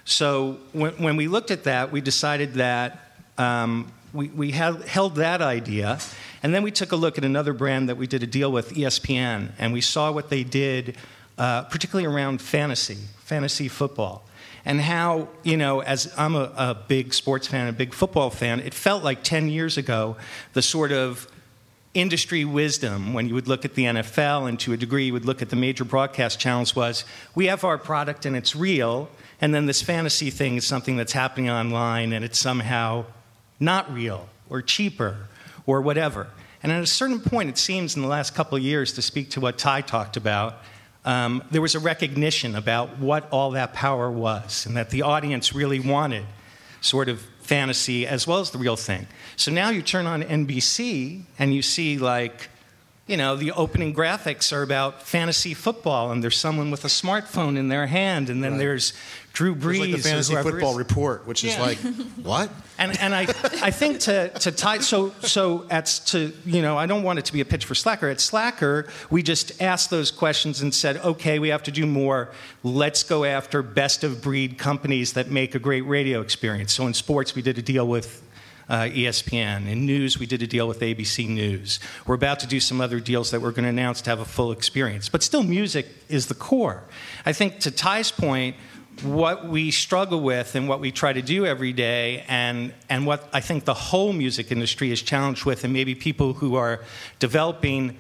[0.04, 5.16] So when, when we looked at that, we decided that um, we, we held, held
[5.16, 6.00] that idea,
[6.44, 8.74] and then we took a look at another brand that we did a deal with,
[8.74, 10.98] ESPN, and we saw what they did,
[11.38, 14.26] uh, particularly around fantasy, fantasy football
[14.66, 18.60] and how, you know, as I'm a, a, big sports fan, a big football fan,
[18.60, 20.18] it felt like 10 years ago,
[20.54, 21.28] the sort of
[21.94, 25.26] industry wisdom when you would look at the NFL and to a degree you would
[25.26, 27.04] look at the major broadcast channels was
[27.36, 29.10] we have our product and it's real,
[29.42, 33.06] and then this fantasy thing is something that's happening online and it's somehow
[33.60, 35.28] not real or cheaper
[35.66, 36.28] or whatever.
[36.64, 39.32] And at a certain point, it seems in the last couple of years, to speak
[39.32, 40.60] to what Ty talked about,
[41.04, 45.54] um, there was a recognition about what all that power was and that the audience
[45.54, 46.26] really wanted
[46.80, 49.06] sort of fantasy as well as the real thing.
[49.36, 52.48] So now you turn on NBC and you see like
[53.08, 57.58] you know, the opening graphics are about fantasy football, and there's someone with a smartphone
[57.58, 58.60] in their hand, and then right.
[58.60, 58.94] there's
[59.34, 59.80] Drew Brees.
[59.80, 60.78] like the fantasy football is.
[60.78, 61.52] report, which yeah.
[61.52, 61.78] is like,
[62.24, 62.52] what?
[62.78, 63.22] And, and I,
[63.62, 67.26] I think to, to tie, so, so at, to, you know, I don't want it
[67.26, 68.08] to be a pitch for Slacker.
[68.08, 72.30] At Slacker, we just asked those questions and said, okay, we have to do more.
[72.64, 76.74] Let's go after best of breed companies that make a great radio experience.
[76.74, 78.22] So in sports, we did a deal with
[78.72, 79.68] uh, ESPN.
[79.68, 81.82] In news, we did a deal with ABC News.
[82.08, 84.26] We're about to do some other deals that we're going to announce to have a
[84.26, 85.10] full experience.
[85.10, 86.86] But still, music is the core.
[87.26, 88.56] I think to Ty's point,
[89.04, 93.28] what we struggle with and what we try to do every day, and, and what
[93.34, 96.80] I think the whole music industry is challenged with, and maybe people who are
[97.20, 97.98] developing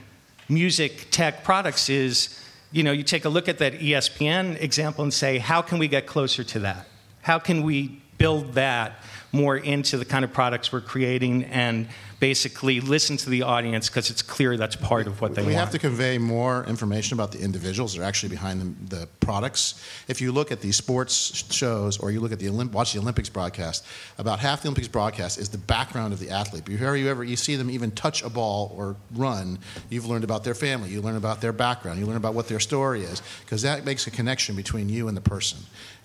[0.48, 2.40] music tech products is
[2.74, 5.90] you know, you take a look at that ESPN example and say, how can we
[5.90, 6.88] get closer to that?
[7.22, 11.88] How can we build that more into the kind of products we're creating and
[12.22, 15.48] basically listen to the audience because it's clear that's part of what they we want.
[15.48, 19.08] We have to convey more information about the individuals that are actually behind the, the
[19.22, 19.84] products.
[20.08, 23.00] If you look at these sports shows or you look at the Olymp- watch the
[23.00, 23.84] Olympics broadcast,
[24.20, 26.64] about half the Olympics broadcast is the background of the athlete.
[26.64, 29.58] Before you ever you see them even touch a ball or run,
[29.90, 32.60] you've learned about their family, you learn about their background, you learn about what their
[32.60, 35.58] story is because that makes a connection between you and the person.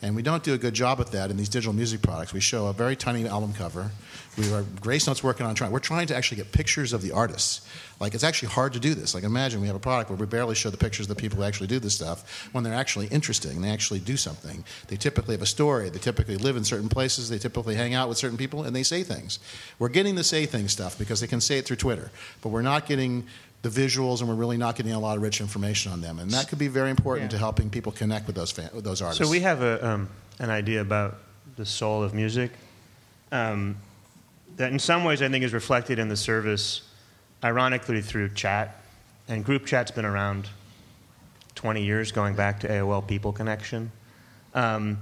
[0.02, 2.34] And we don't do a good job with that in these digital music products.
[2.34, 3.90] We show a very tiny album cover.
[4.36, 5.72] We are Gracenote's working on trying.
[5.72, 7.66] We're trying to actually get pictures of the artists.
[7.98, 9.14] Like it's actually hard to do this.
[9.14, 11.38] Like imagine we have a product where we barely show the pictures of the people
[11.38, 13.62] who actually do this stuff when they're actually interesting.
[13.62, 14.64] They actually do something.
[14.88, 15.88] They typically have a story.
[15.88, 17.30] They typically live in certain places.
[17.30, 19.38] They typically hang out with certain people, and they say things.
[19.78, 22.10] We're getting the say things stuff because they can say it through Twitter,
[22.42, 23.26] but we're not getting
[23.66, 26.18] the visuals, and we're really not getting a lot of rich information on them.
[26.18, 27.36] And that could be very important yeah.
[27.36, 29.24] to helping people connect with those fan, with those artists.
[29.24, 31.18] So we have a, um, an idea about
[31.56, 32.52] the soul of music.
[33.32, 33.76] Um,
[34.56, 36.82] that in some ways I think is reflected in the service,
[37.42, 38.82] ironically through chat.
[39.28, 40.48] And group chat's been around
[41.56, 43.90] 20 years, going back to AOL People Connection.
[44.54, 44.98] Um,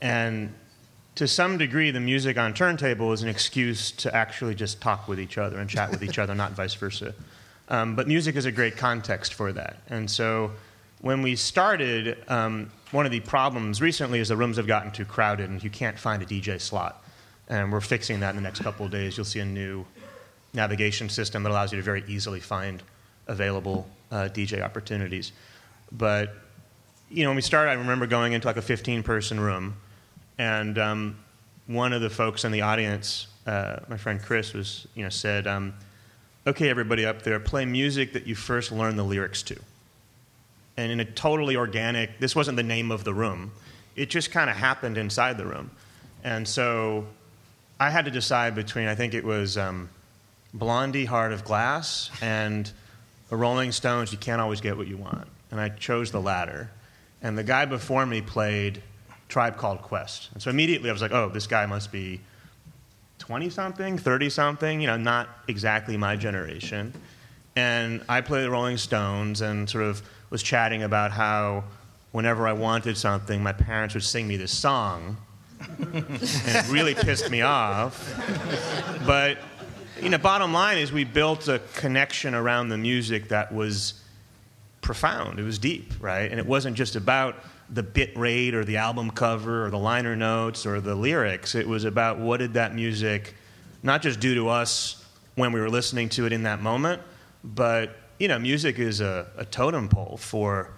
[0.00, 0.54] and
[1.16, 5.18] to some degree, the music on turntable is an excuse to actually just talk with
[5.18, 7.14] each other and chat with each other, not vice versa.
[7.70, 9.76] Um, but music is a great context for that.
[9.88, 10.50] And so
[11.00, 15.04] when we started, um, one of the problems recently is the rooms have gotten too
[15.04, 17.02] crowded and you can't find a DJ slot
[17.48, 19.16] and we're fixing that in the next couple of days.
[19.16, 19.84] You'll see a new
[20.54, 22.82] navigation system that allows you to very easily find
[23.26, 25.32] available uh, DJ opportunities.
[25.92, 26.34] But
[27.10, 29.76] you know, when we started, I remember going into like a 15-person room,
[30.38, 31.16] and um,
[31.66, 35.48] one of the folks in the audience, uh, my friend Chris, was you know said,
[35.48, 35.74] um,
[36.46, 39.56] "Okay, everybody up there, play music that you first learned the lyrics to."
[40.76, 43.52] And in a totally organic, this wasn't the name of the room.
[43.96, 45.70] It just kind of happened inside the room,
[46.24, 47.06] and so
[47.80, 49.88] I had to decide between, I think it was um,
[50.52, 52.70] Blondie, Heart of Glass, and
[53.30, 55.26] the Rolling Stones, You Can't Always Get What You Want.
[55.50, 56.70] And I chose the latter.
[57.22, 58.82] And the guy before me played
[59.30, 60.28] Tribe Called Quest.
[60.34, 62.20] And so immediately I was like, oh, this guy must be
[63.30, 66.92] 20 something, 30 something, you know, not exactly my generation.
[67.54, 71.62] And I played the Rolling Stones and sort of was chatting about how
[72.10, 75.16] whenever I wanted something, my parents would sing me this song
[75.78, 78.12] and it really pissed me off.
[79.06, 79.38] But
[80.02, 84.02] you know, bottom line is we built a connection around the music that was
[84.80, 85.38] profound.
[85.38, 86.28] It was deep, right?
[86.28, 87.36] And it wasn't just about
[87.72, 91.54] the bit rate or the album cover or the liner notes or the lyrics.
[91.54, 93.34] It was about what did that music
[93.82, 95.04] not just do to us
[95.36, 97.00] when we were listening to it in that moment,
[97.44, 100.70] but you know, music is a, a totem pole for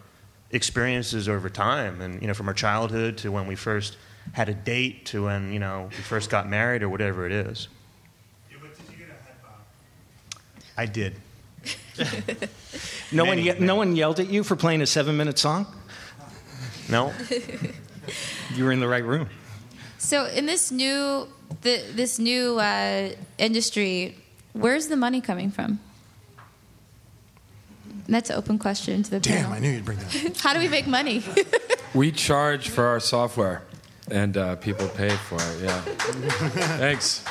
[0.52, 3.96] experiences over time, and you know, from our childhood to when we first
[4.32, 7.68] had a date to when you know we first got married or whatever it is.
[10.76, 11.16] I did.
[13.12, 15.66] No one, ye- no one yelled at you for playing a seven-minute song.
[16.92, 17.12] No.
[18.54, 19.28] You were in the right room.
[19.98, 21.28] So in this new
[21.62, 24.16] the, this new uh, industry,
[24.52, 25.78] where's the money coming from?
[28.08, 29.52] That's an open question to the Damn, panel.
[29.52, 30.36] I knew you'd bring that.
[30.42, 31.22] How do we make money?
[31.94, 33.60] We charge for our software,
[34.10, 35.62] and uh, people pay for it.
[35.62, 35.78] Yeah.
[36.78, 37.22] Thanks.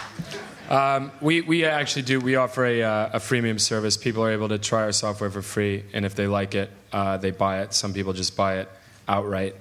[0.69, 2.19] Um, we, we actually do.
[2.19, 3.97] We offer a, uh, a freemium service.
[3.97, 7.17] People are able to try our software for free, and if they like it, uh,
[7.17, 7.73] they buy it.
[7.73, 8.69] Some people just buy it
[9.11, 9.55] outright.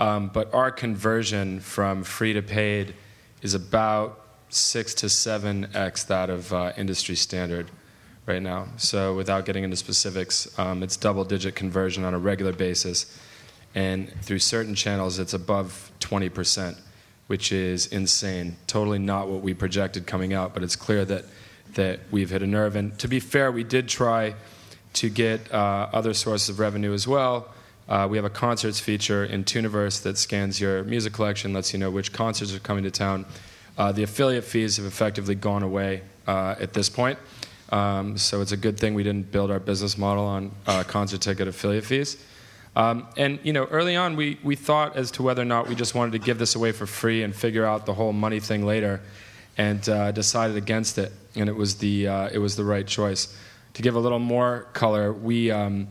[0.00, 2.94] Um, but our conversion from free to paid
[3.42, 7.70] is about six to seven x that of uh, industry standard
[8.26, 8.68] right now.
[8.76, 13.18] So without getting into specifics, um, it's double digit conversion on a regular basis.
[13.74, 16.78] And through certain channels, it's above 20%,
[17.26, 18.56] which is insane.
[18.66, 21.24] Totally not what we projected coming out, but it's clear that,
[21.74, 22.76] that we've hit a nerve.
[22.76, 24.34] And to be fair, we did try
[24.94, 27.48] to get uh, other sources of revenue as well.
[27.92, 31.78] Uh, we have a concerts feature in Tuniverse that scans your music collection, lets you
[31.78, 33.26] know which concerts are coming to town.
[33.76, 37.18] Uh, the affiliate fees have effectively gone away uh, at this point.
[37.68, 41.20] Um, so it's a good thing we didn't build our business model on uh, concert
[41.20, 42.16] ticket affiliate fees.
[42.74, 45.74] Um, and you know, early on, we, we thought as to whether or not we
[45.74, 48.64] just wanted to give this away for free and figure out the whole money thing
[48.64, 49.02] later,
[49.58, 51.12] and uh, decided against it.
[51.34, 53.36] And it was the uh, it was the right choice.
[53.74, 55.88] To give a little more color, we um,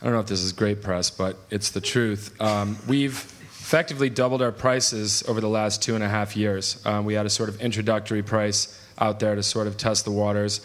[0.00, 2.40] I don't know if this is great press, but it's the truth.
[2.40, 6.80] Um, we've effectively doubled our prices over the last two and a half years.
[6.86, 10.12] Um, we had a sort of introductory price out there to sort of test the
[10.12, 10.60] waters.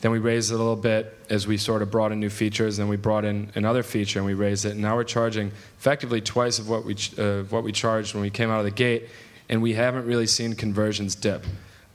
[0.00, 2.76] Then we raised it a little bit as we sort of brought in new features.
[2.76, 4.72] Then we brought in another feature and we raised it.
[4.72, 8.30] And now we're charging effectively twice of what we uh, what we charged when we
[8.30, 9.08] came out of the gate,
[9.48, 11.44] and we haven't really seen conversions dip.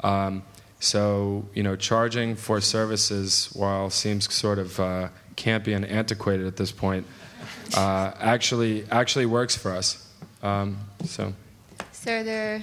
[0.01, 0.43] Um,
[0.79, 6.55] so you know, charging for services, while seems sort of uh, campy and antiquated at
[6.55, 7.05] this point,
[7.75, 10.07] uh, actually actually works for us.
[10.41, 11.33] Um, so.
[11.91, 12.61] So are there,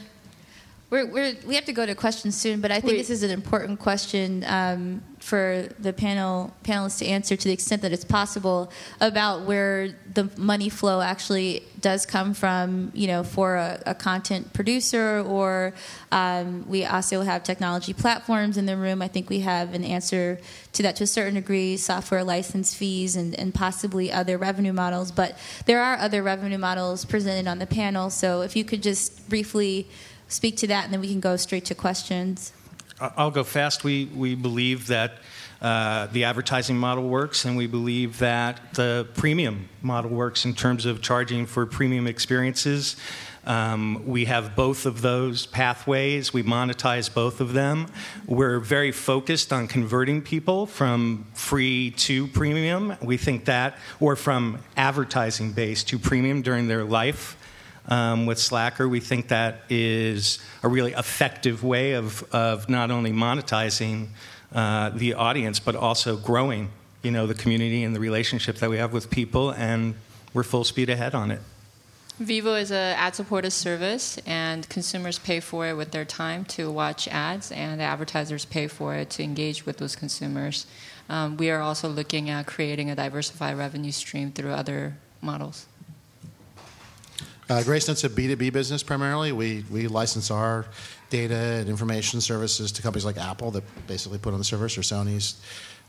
[0.90, 2.98] we're, we're, we have to go to questions soon, but I think Wait.
[2.98, 7.82] this is an important question um, for the panel panelists to answer to the extent
[7.82, 13.54] that it's possible about where the money flow actually does come from, you know, for
[13.54, 15.74] a, a content producer, or
[16.10, 19.00] um, we also have technology platforms in the room.
[19.00, 20.40] I think we have an answer
[20.72, 25.12] to that to a certain degree, software license fees and, and possibly other revenue models.
[25.12, 28.10] But there are other revenue models presented on the panel.
[28.10, 29.88] So if you could just briefly
[30.30, 32.52] speak to that, and then we can go straight to questions.
[33.00, 33.84] I'll go fast.
[33.84, 35.18] We, we believe that
[35.60, 40.86] uh, the advertising model works, and we believe that the premium model works in terms
[40.86, 42.96] of charging for premium experiences.
[43.46, 46.32] Um, we have both of those pathways.
[46.32, 47.86] We monetize both of them.
[48.26, 52.96] We're very focused on converting people from free to premium.
[53.00, 57.36] We think that, or from advertising based to premium during their life
[57.88, 58.88] um, with Slacker.
[58.88, 64.08] We think that is a really effective way of, of not only monetizing
[64.54, 66.70] uh, the audience, but also growing,
[67.02, 69.94] you know, the community and the relationship that we have with people, and
[70.34, 71.40] we're full speed ahead on it.
[72.20, 77.08] Vevo is an ad-supported service, and consumers pay for it with their time to watch
[77.08, 80.66] ads, and advertisers pay for it to engage with those consumers.
[81.08, 85.66] Um, we are also looking at creating a diversified revenue stream through other models.
[87.50, 89.32] Uh, Gracenote's a B2B business primarily.
[89.32, 90.66] We, we license our
[91.10, 94.82] data and information services to companies like Apple that basically put on the service or
[94.82, 95.42] Sony's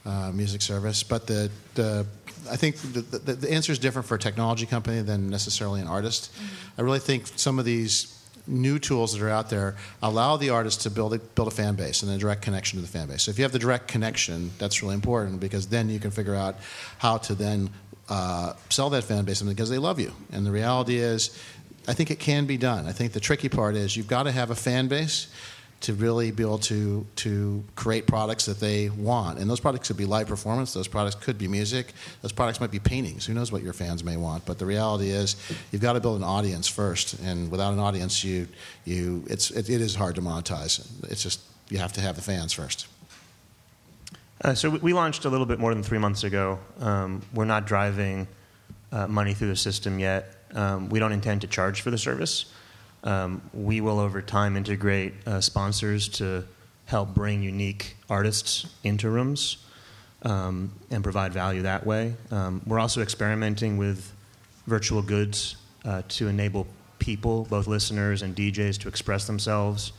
[0.03, 1.03] uh, music service.
[1.03, 2.07] But the, the,
[2.49, 5.87] I think the, the, the answer is different for a technology company than necessarily an
[5.87, 6.33] artist.
[6.79, 10.81] I really think some of these new tools that are out there allow the artist
[10.81, 13.21] to build a, build a fan base and a direct connection to the fan base.
[13.21, 16.33] So if you have the direct connection, that's really important because then you can figure
[16.33, 16.55] out
[16.97, 17.69] how to then
[18.11, 20.11] uh, sell that fan base because they love you.
[20.33, 21.41] And the reality is,
[21.87, 22.85] I think it can be done.
[22.85, 25.27] I think the tricky part is you've got to have a fan base
[25.79, 29.39] to really be able to to create products that they want.
[29.39, 30.73] And those products could be live performance.
[30.73, 31.93] Those products could be music.
[32.21, 33.25] Those products might be paintings.
[33.25, 34.45] Who knows what your fans may want?
[34.45, 35.37] But the reality is,
[35.71, 37.17] you've got to build an audience first.
[37.21, 38.47] And without an audience, you
[38.83, 40.85] you it's it, it is hard to monetize.
[41.09, 41.39] It's just
[41.69, 42.87] you have to have the fans first.
[44.43, 46.59] Uh, so we- launched a little bit more than three months ago.
[46.79, 48.27] Um, we're not driving
[48.91, 50.35] uh, money through the system yet.
[50.53, 52.45] Um, we don't intend to charge for the service.
[53.03, 56.45] Um, we will, over time, integrate uh, sponsors to
[56.85, 59.57] help bring unique artists into rooms
[60.23, 62.15] um, and provide value that way.
[62.31, 64.11] Um, we're also experimenting with
[64.67, 66.67] virtual goods uh, to enable
[66.99, 69.93] people, both listeners and DJs, to express themselves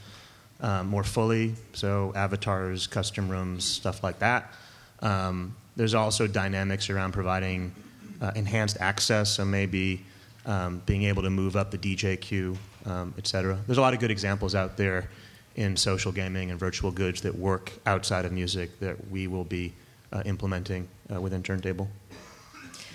[0.62, 1.54] um, more fully.
[1.74, 4.52] So, avatars, custom rooms, stuff like that.
[5.00, 7.74] Um, there's also dynamics around providing
[8.20, 10.04] uh, enhanced access, so maybe
[10.46, 12.56] um, being able to move up the DJ queue,
[12.86, 13.58] um, et cetera.
[13.66, 15.08] There's a lot of good examples out there
[15.56, 19.72] in social gaming and virtual goods that work outside of music that we will be
[20.12, 21.88] uh, implementing uh, within Turntable.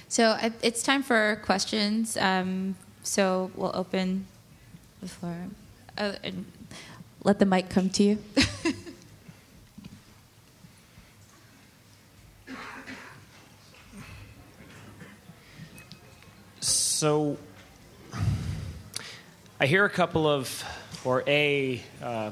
[0.10, 2.16] So it's time for questions.
[2.18, 4.26] Um, so we'll open
[5.02, 5.36] the floor.
[5.98, 6.46] Uh, and
[7.28, 8.18] let the mic come to you.
[16.62, 17.38] So
[19.60, 20.64] I hear a couple of,
[21.04, 22.32] or a, uh,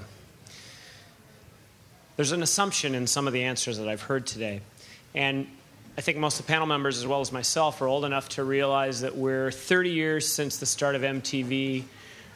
[2.16, 4.62] there's an assumption in some of the answers that I've heard today.
[5.14, 5.46] And
[5.98, 8.46] I think most of the panel members, as well as myself, are old enough to
[8.46, 11.84] realize that we're 30 years since the start of MTV.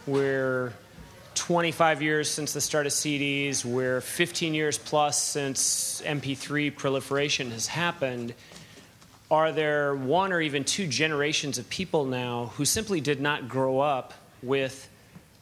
[0.06, 0.74] We're
[1.40, 3.64] 25 years since the start of CDs.
[3.64, 8.34] We're 15 years plus since MP3 proliferation has happened
[9.32, 13.80] are there one or even two generations of people now who simply did not grow
[13.80, 14.90] up with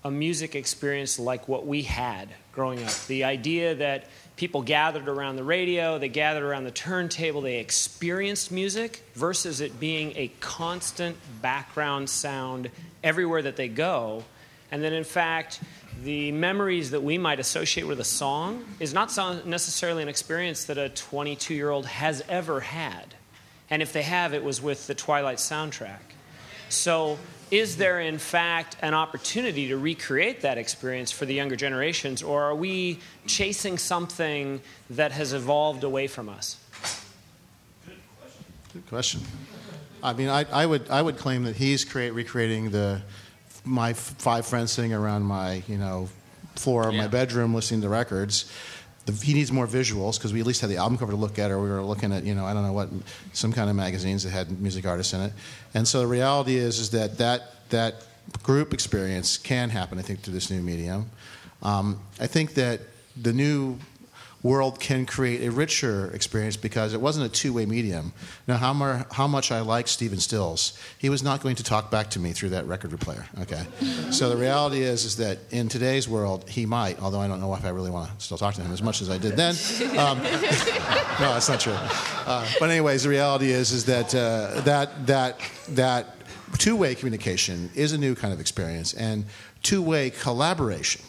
[0.03, 2.93] a music experience like what we had growing up?
[3.07, 8.51] The idea that people gathered around the radio, they gathered around the turntable, they experienced
[8.51, 12.69] music versus it being a constant background sound
[13.03, 14.23] everywhere that they go.
[14.69, 15.61] And then, in fact,
[16.03, 20.77] the memories that we might associate with a song is not necessarily an experience that
[20.77, 23.15] a 22 year old has ever had.
[23.69, 25.99] And if they have, it was with the Twilight soundtrack.
[26.69, 27.17] So,
[27.49, 32.43] is there in fact an opportunity to recreate that experience for the younger generations, or
[32.43, 36.57] are we chasing something that has evolved away from us?
[37.85, 38.43] Good question.
[38.73, 39.21] Good question.
[40.03, 43.01] I mean, I, I would I would claim that he's create recreating the
[43.67, 46.09] my five friends sitting around my you know
[46.55, 48.51] floor of my bedroom listening to records.
[49.05, 51.39] The, he needs more visuals because we at least had the album cover to look
[51.39, 52.89] at, or we were looking at you know I don't know what
[53.33, 55.33] some kind of magazines that had music artists in it.
[55.73, 58.03] And so the reality is is that that that
[58.43, 59.99] group experience can happen.
[59.99, 61.09] I think through this new medium.
[61.63, 62.81] Um, I think that
[63.15, 63.79] the new
[64.43, 68.13] world can create a richer experience because it wasn't a two-way medium.
[68.47, 71.89] Now, how, mar- how much I like Stephen Stills, he was not going to talk
[71.89, 73.25] back to me through that record player.
[73.41, 73.65] Okay,
[74.11, 77.01] so the reality is is that in today's world, he might.
[77.01, 79.01] Although I don't know if I really want to still talk to him as much
[79.01, 79.55] as I did then.
[79.97, 81.73] Um, no, that's not true.
[81.73, 86.15] Uh, but anyways, the reality is is that uh, that that that
[86.59, 89.25] two-way communication is a new kind of experience, and
[89.63, 91.01] two-way collaboration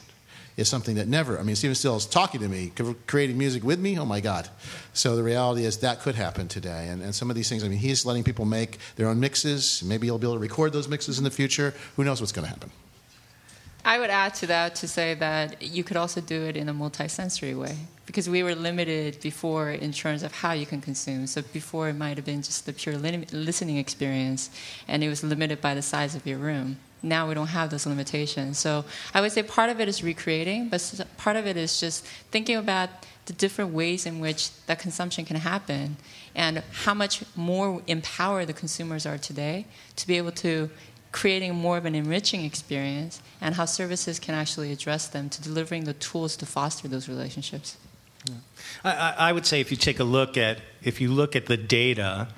[0.58, 2.72] is something that never, I mean, Stephen Stills talking to me,
[3.06, 4.48] creating music with me, oh my God.
[4.92, 6.88] So the reality is that could happen today.
[6.88, 9.84] And, and some of these things, I mean, he's letting people make their own mixes.
[9.84, 11.74] Maybe he'll be able to record those mixes in the future.
[11.94, 12.72] Who knows what's going to happen?
[13.84, 16.74] I would add to that to say that you could also do it in a
[16.74, 21.28] multisensory way because we were limited before in terms of how you can consume.
[21.28, 24.50] So before it might have been just the pure listening experience,
[24.88, 26.78] and it was limited by the size of your room.
[27.02, 28.58] Now we don't have those limitations.
[28.58, 28.84] So
[29.14, 32.56] I would say part of it is recreating, but part of it is just thinking
[32.56, 32.90] about
[33.26, 35.96] the different ways in which that consumption can happen
[36.34, 40.70] and how much more empowered the consumers are today to be able to
[41.12, 45.84] creating more of an enriching experience and how services can actually address them to delivering
[45.84, 47.76] the tools to foster those relationships.
[48.84, 51.46] I, I I would say if you take a look at if you look at
[51.46, 52.28] the data,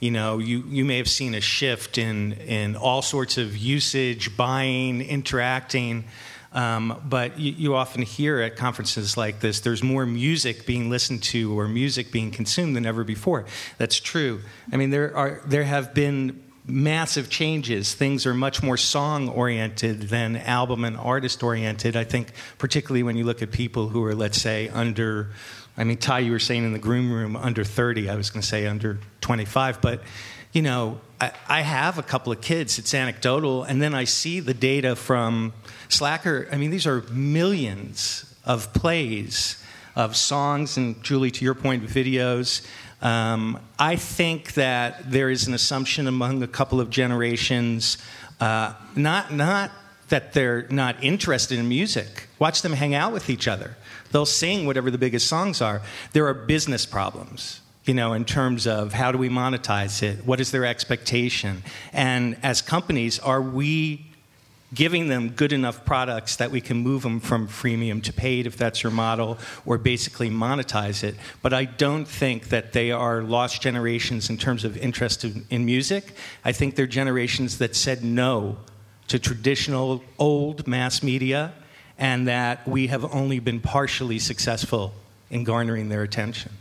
[0.00, 4.36] you know, you, you may have seen a shift in in all sorts of usage,
[4.36, 6.04] buying, interacting.
[6.52, 11.24] Um, but you, you often hear at conferences like this, there's more music being listened
[11.24, 13.46] to or music being consumed than ever before.
[13.76, 14.40] That's true.
[14.72, 17.94] I mean, there are there have been massive changes.
[17.94, 21.96] Things are much more song oriented than album and artist oriented.
[21.96, 22.28] I think,
[22.58, 25.30] particularly when you look at people who are, let's say, under,
[25.76, 28.08] I mean, Ty, you were saying in the groom room, under 30.
[28.08, 29.80] I was going to say under 25.
[29.80, 30.02] But,
[30.52, 32.78] you know, I, I have a couple of kids.
[32.78, 33.64] It's anecdotal.
[33.64, 35.52] And then I see the data from
[35.88, 36.48] Slacker.
[36.52, 39.62] I mean, these are millions of plays
[39.96, 42.66] of songs, and Julie, to your point, videos.
[43.00, 47.98] Um, I think that there is an assumption among a couple of generations,
[48.40, 49.70] uh, not not
[50.08, 52.28] that they're not interested in music.
[52.38, 53.76] Watch them hang out with each other.
[54.12, 55.82] They'll sing whatever the biggest songs are.
[56.12, 60.24] There are business problems, you know, in terms of how do we monetize it?
[60.24, 61.62] What is their expectation?
[61.92, 64.06] And as companies, are we
[64.74, 68.56] giving them good enough products that we can move them from freemium to paid if
[68.56, 71.14] that's your model, or basically monetize it.
[71.42, 76.12] But I don't think that they are lost generations in terms of interest in, music.
[76.44, 78.58] I think they're generations that said no
[79.08, 81.52] to traditional old mass media
[81.98, 84.94] and that we have only been partially successful
[85.30, 86.52] in garnering their attention.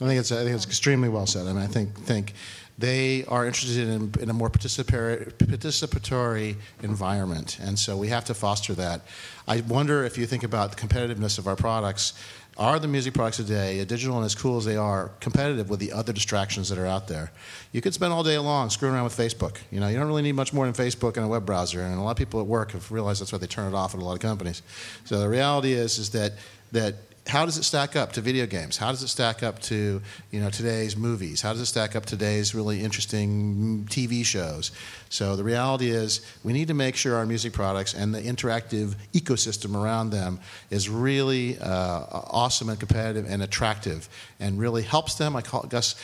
[0.00, 1.46] I think it's I think it's extremely well said.
[1.46, 2.34] I mean, I think think
[2.78, 8.34] they are interested in, in a more participatory, participatory environment, and so we have to
[8.34, 9.00] foster that.
[9.48, 12.12] I wonder if you think about the competitiveness of our products.
[12.58, 15.92] Are the music products today, digital and as cool as they are, competitive with the
[15.92, 17.30] other distractions that are out there?
[17.70, 19.58] You could spend all day long screwing around with Facebook.
[19.70, 21.82] You know, you don't really need much more than Facebook and a web browser.
[21.82, 23.94] And a lot of people at work have realized that's why they turn it off
[23.94, 24.62] at a lot of companies.
[25.04, 26.32] So the reality is, is that
[26.72, 26.94] that
[27.26, 28.76] how does it stack up to video games?
[28.76, 30.00] How does it stack up to
[30.30, 31.42] you know today's movies?
[31.42, 34.70] How does it stack up to today's really interesting TV shows?
[35.08, 38.94] So the reality is we need to make sure our music products and the interactive
[39.12, 44.08] ecosystem around them is really uh, awesome and competitive and attractive
[44.38, 45.34] and really helps them.
[45.34, 45.96] I call, guess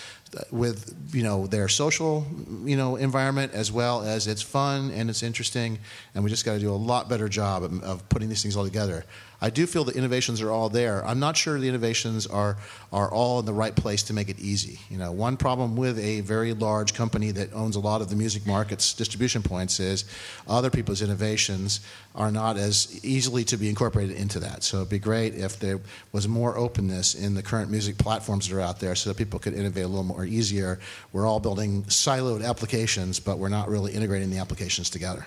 [0.50, 2.26] with you know their social
[2.64, 5.78] you know environment as well as it's fun and it's interesting
[6.14, 8.56] and we just got to do a lot better job of, of putting these things
[8.56, 9.04] all together
[9.42, 11.04] I do feel the innovations are all there.
[11.04, 12.56] I'm not sure the innovations are
[12.92, 14.78] are all in the right place to make it easy.
[14.88, 18.14] You know, one problem with a very large company that owns a lot of the
[18.14, 20.04] music market's distribution points is
[20.46, 21.80] other people's innovations
[22.14, 24.62] are not as easily to be incorporated into that.
[24.62, 25.80] So it'd be great if there
[26.12, 29.40] was more openness in the current music platforms that are out there so that people
[29.40, 30.78] could innovate a little more easier.
[31.12, 35.26] We're all building siloed applications, but we're not really integrating the applications together.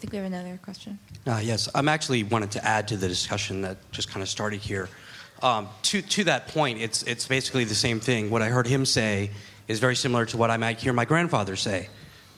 [0.00, 0.98] Think we have another question.
[1.26, 4.60] Uh, yes, I'm actually wanted to add to the discussion that just kind of started
[4.60, 4.88] here.
[5.42, 8.30] Um, to, to that point, it's, it's basically the same thing.
[8.30, 9.30] What I heard him say
[9.68, 11.90] is very similar to what I might hear my grandfather say.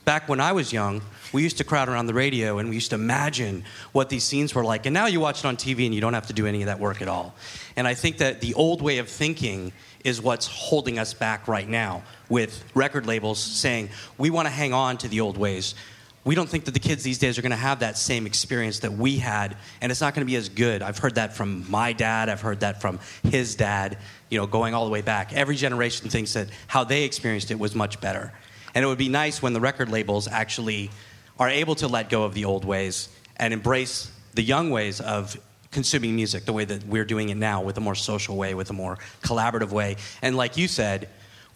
[0.04, 1.02] Back when I was young,
[1.32, 4.56] we used to crowd around the radio and we used to imagine what these scenes
[4.56, 4.84] were like.
[4.86, 6.66] And now you watch it on TV and you don't have to do any of
[6.66, 7.32] that work at all.
[7.76, 11.68] And I think that the old way of thinking is what's holding us back right
[11.68, 15.76] now with record labels saying, we want to hang on to the old ways
[16.25, 18.81] we don't think that the kids these days are going to have that same experience
[18.81, 20.81] that we had and it's not going to be as good.
[20.81, 23.99] I've heard that from my dad i've heard that from his dad
[24.31, 25.33] you know going all the way back.
[25.33, 28.33] Every generation thinks that how they experienced it was much better.
[28.75, 30.91] And it would be nice when the record labels actually
[31.39, 35.37] are able to let go of the old ways and embrace the young ways of
[35.73, 38.70] consuming music the way that we're doing it now with a more social way with
[38.70, 39.97] a more collaborative way.
[40.20, 41.09] And like you said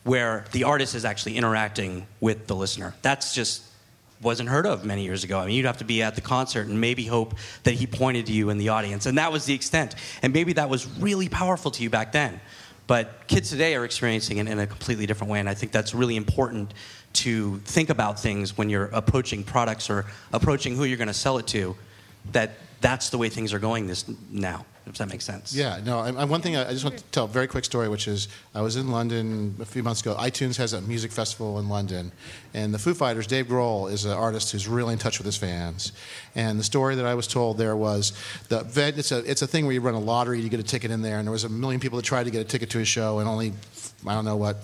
[0.07, 2.95] where the artist is actually interacting with the listener.
[3.03, 3.63] That's just
[4.21, 5.39] wasn't heard of many years ago.
[5.39, 8.27] I mean, you'd have to be at the concert and maybe hope that he pointed
[8.27, 9.07] to you in the audience.
[9.07, 9.95] And that was the extent.
[10.23, 12.41] And maybe that was really powerful to you back then.
[12.87, 15.41] But kids today are experiencing it in a completely different way.
[15.41, 16.73] And I think that's really important
[17.15, 21.39] to think about things when you're approaching products or approaching who you're going to sell
[21.39, 21.77] it to,
[22.33, 25.55] that that's the way things are going this now if that makes sense.
[25.55, 27.65] Yeah, no, I, I, one thing I, I, just want to tell a very quick
[27.65, 30.15] story, which is I was in London a few months ago.
[30.15, 32.13] iTunes has a music festival in London,
[32.55, 35.37] and the Foo Fighters, Dave Grohl, is an artist who's really in touch with his
[35.37, 35.93] fans.
[36.35, 38.13] And the story that I was told there was
[38.49, 38.65] the
[38.97, 41.03] it's a it's a thing where you run a lottery, you get a ticket in
[41.03, 42.89] there, and there was a million people that tried to get a ticket to his
[42.89, 43.53] show, and only
[44.07, 44.57] I don't know what,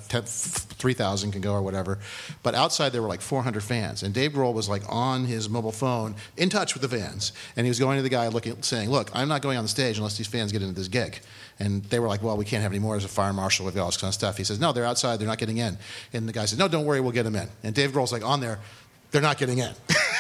[0.83, 2.01] 3,000 can go or whatever.
[2.43, 4.03] But outside there were like 400 fans.
[4.03, 7.33] And Dave Grohl was like on his mobile phone in touch with the fans.
[7.57, 9.69] And he was going to the guy looking, saying, Look, I'm not going on the
[9.69, 11.21] stage unless these fans get into this gig.
[11.61, 13.65] And they were like, Well, we can't have any more as a fire marshal.
[13.65, 14.37] We've got all this kind of stuff.
[14.37, 15.21] He says, No, they're outside.
[15.21, 15.79] They're not getting in.
[16.13, 17.01] And the guy says, No, don't worry.
[17.01, 17.49] We'll get them in.
[17.63, 18.59] And Dave Grohl's like on there.
[19.13, 19.73] They're not getting in.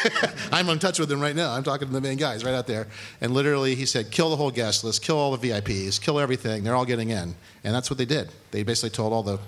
[0.52, 1.52] I'm in touch with them right now.
[1.52, 2.86] I'm talking to the main guys right out there.
[3.22, 6.62] And literally, he said, kill the whole guest list, kill all the VIPs, kill everything.
[6.62, 7.34] They're all getting in.
[7.64, 8.28] And that's what they did.
[8.50, 9.38] They basically told all the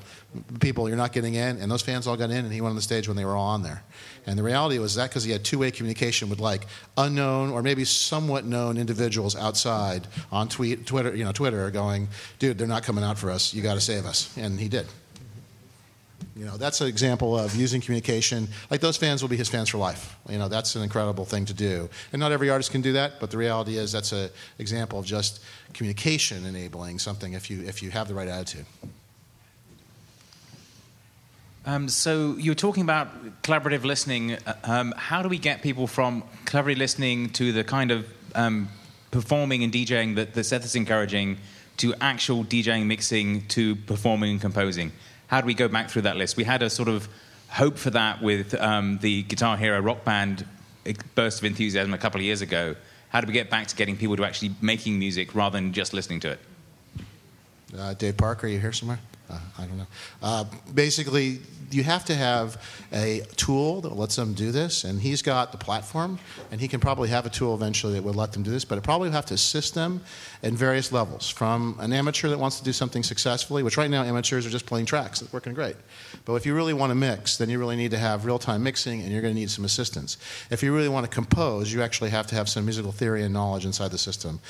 [0.60, 1.58] people, you're not getting in.
[1.58, 3.36] And those fans all got in, and he went on the stage when they were
[3.36, 3.82] all on there.
[4.26, 6.66] And the reality was that because he had two way communication with like
[6.96, 12.08] unknown or maybe somewhat known individuals outside on tweet, Twitter, you know, Twitter going,
[12.38, 13.52] dude, they're not coming out for us.
[13.52, 14.34] You got to save us.
[14.36, 14.86] And he did.
[16.36, 18.48] You know, that's an example of using communication.
[18.68, 20.16] Like those fans will be his fans for life.
[20.28, 21.88] You know, that's an incredible thing to do.
[22.12, 25.06] And not every artist can do that, but the reality is that's an example of
[25.06, 25.40] just
[25.74, 28.66] communication enabling something if you if you have the right attitude.
[31.66, 34.36] Um, so you were talking about collaborative listening.
[34.64, 38.68] Um, how do we get people from collaborative listening to the kind of um,
[39.10, 41.38] performing and DJing that, that Seth is encouraging
[41.78, 44.92] to actual DJing, mixing, to performing and composing?
[45.34, 46.36] how do we go back through that list?
[46.36, 47.08] We had a sort of
[47.48, 50.46] hope for that with um, the Guitar Hero rock band
[51.14, 52.76] burst of enthusiasm a couple of years ago.
[53.08, 55.92] How do we get back to getting people to actually making music rather than just
[55.92, 56.40] listening to it?
[57.76, 59.00] Uh, Dave Parker, are you here somewhere?
[59.30, 59.86] Uh, I don't know.
[60.22, 60.44] Uh,
[60.74, 62.62] basically, you have to have
[62.92, 66.18] a tool that lets them do this, and he's got the platform,
[66.50, 68.76] and he can probably have a tool eventually that would let them do this, but
[68.76, 70.02] it probably have to assist them
[70.42, 71.28] in various levels.
[71.28, 74.66] From an amateur that wants to do something successfully, which right now amateurs are just
[74.66, 75.76] playing tracks, it's working great.
[76.26, 78.62] But if you really want to mix, then you really need to have real time
[78.62, 80.18] mixing, and you're going to need some assistance.
[80.50, 83.32] If you really want to compose, you actually have to have some musical theory and
[83.32, 84.40] knowledge inside the system.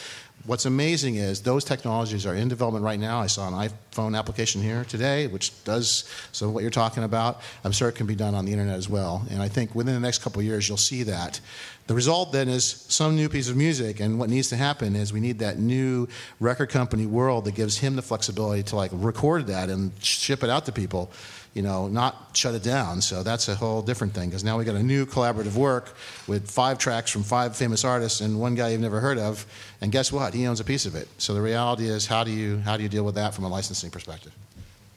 [0.46, 3.18] What's amazing is those technologies are in development right now.
[3.18, 7.40] I saw an iPhone application here today, which does some of what you're talking about.
[7.64, 9.24] I'm sure it can be done on the internet as well.
[9.30, 11.40] And I think within the next couple years, you'll see that.
[11.86, 15.14] The result then is some new piece of music, and what needs to happen is
[15.14, 16.08] we need that new
[16.40, 20.50] record company world that gives him the flexibility to like record that and ship it
[20.50, 21.10] out to people
[21.54, 23.00] you know, not shut it down.
[23.00, 25.94] So that's a whole different thing because now we got a new collaborative work
[26.26, 29.46] with five tracks from five famous artists and one guy you've never heard of.
[29.80, 30.34] And guess what?
[30.34, 31.08] He owns a piece of it.
[31.18, 33.48] So the reality is, how do you how do you deal with that from a
[33.48, 34.32] licensing perspective?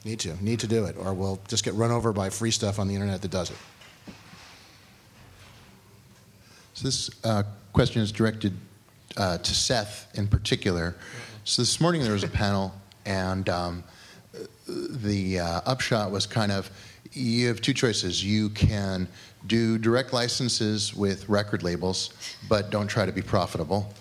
[0.04, 2.80] Need to need to do it, or we'll just get run over by free stuff
[2.80, 3.56] on the internet that does it.
[6.74, 8.56] So this uh, question is directed
[9.16, 10.96] uh, to Seth in particular.
[11.44, 12.74] So this morning there was a panel
[13.06, 13.48] and.
[13.48, 13.84] Um,
[14.66, 16.70] the uh, upshot was kind of
[17.12, 18.24] you have two choices.
[18.24, 19.08] You can
[19.46, 22.10] do direct licenses with record labels,
[22.48, 23.92] but don't try to be profitable.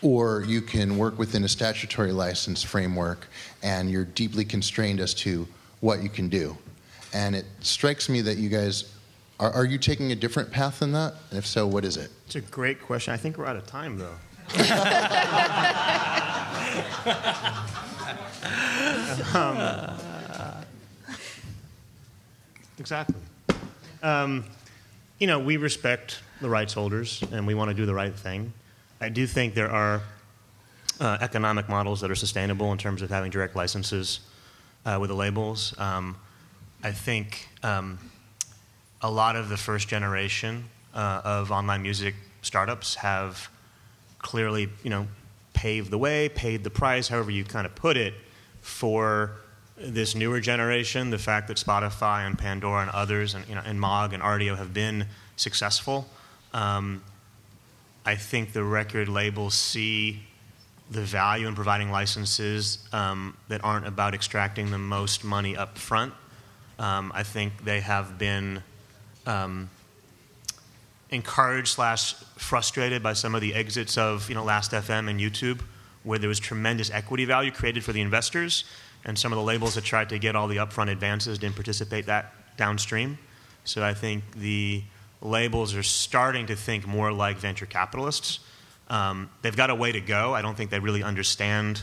[0.00, 3.28] Or you can work within a statutory license framework
[3.62, 5.46] and you're deeply constrained as to
[5.80, 6.56] what you can do.
[7.14, 8.92] And it strikes me that you guys
[9.38, 11.14] are, are you taking a different path than that?
[11.30, 12.10] And if so, what is it?
[12.26, 13.12] It's a great question.
[13.12, 14.14] I think we're out of time, though.
[19.34, 19.78] um,
[22.78, 23.14] Exactly.
[24.02, 24.44] Um,
[25.20, 28.52] you know, we respect the rights holders and we want to do the right thing.
[29.00, 30.02] I do think there are
[30.98, 34.18] uh, economic models that are sustainable in terms of having direct licenses
[34.84, 35.78] uh, with the labels.
[35.78, 36.16] Um,
[36.82, 37.98] I think um,
[39.00, 43.48] a lot of the first generation uh, of online music startups have
[44.18, 45.06] clearly, you know,
[45.54, 48.14] paved the way, paid the price, however you kind of put it,
[48.62, 49.32] for
[49.76, 53.78] this newer generation, the fact that Spotify and Pandora and others, and, you know, and
[53.80, 55.06] Mog and Rdio have been
[55.36, 56.08] successful,
[56.54, 57.02] um,
[58.04, 60.22] I think the record labels see
[60.90, 66.12] the value in providing licenses um, that aren't about extracting the most money up front.
[66.78, 68.62] Um, I think they have been
[69.26, 69.70] um,
[71.10, 75.60] encouraged slash frustrated by some of the exits of you know Last FM and YouTube,
[76.04, 78.64] where there was tremendous equity value created for the investors
[79.04, 82.06] and some of the labels that tried to get all the upfront advances didn't participate
[82.06, 83.18] that downstream.
[83.64, 84.82] So I think the
[85.20, 88.40] labels are starting to think more like venture capitalists.
[88.88, 90.34] Um, they've got a way to go.
[90.34, 91.82] I don't think they really understand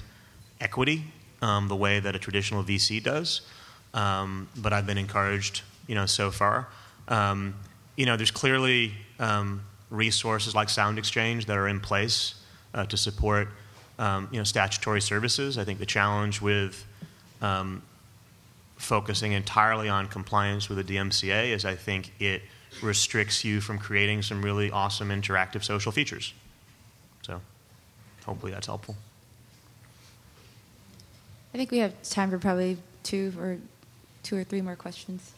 [0.61, 1.05] equity
[1.41, 3.41] um, the way that a traditional VC does.
[3.93, 6.67] Um, but I've been encouraged, you know, so far.
[7.07, 7.55] Um,
[7.95, 12.35] you know, there's clearly um, resources like Sound Exchange that are in place
[12.73, 13.49] uh, to support,
[13.99, 15.57] um, you know, statutory services.
[15.57, 16.85] I think the challenge with
[17.41, 17.83] um,
[18.77, 22.41] focusing entirely on compliance with the DMCA is I think it
[22.81, 26.33] restricts you from creating some really awesome interactive social features.
[27.23, 27.41] So
[28.25, 28.95] hopefully that's helpful.
[31.53, 33.57] I think we have time for probably two or
[34.23, 35.33] two or three more questions.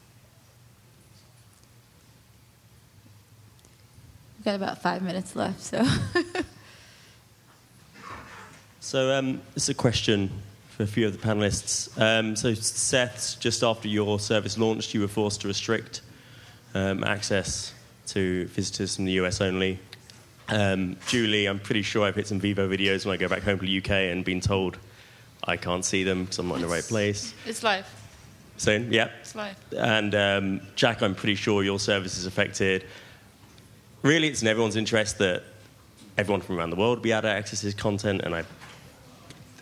[4.38, 5.84] We've got about five minutes left, so.
[8.82, 10.30] so um, it's a question
[10.70, 11.90] for a few of the panelists.
[12.02, 16.02] Um, so, Seth, just after your service launched, you were forced to restrict
[16.74, 17.74] um, access
[18.08, 19.80] to visitors from the US only.
[20.50, 23.60] Um, Julie, I'm pretty sure I've hit some Vevo videos when I go back home
[23.60, 24.78] to the UK and been told
[25.44, 27.36] I can't see them because I'm not in the right place.
[27.46, 27.88] It's live.
[28.58, 29.10] Soon, yeah.
[29.22, 29.56] It's live.
[29.78, 32.86] And um, Jack, I'm pretty sure your service is affected.
[34.02, 35.44] Really, it's in everyone's interest that
[36.18, 38.44] everyone from around the world be able to access his content, and I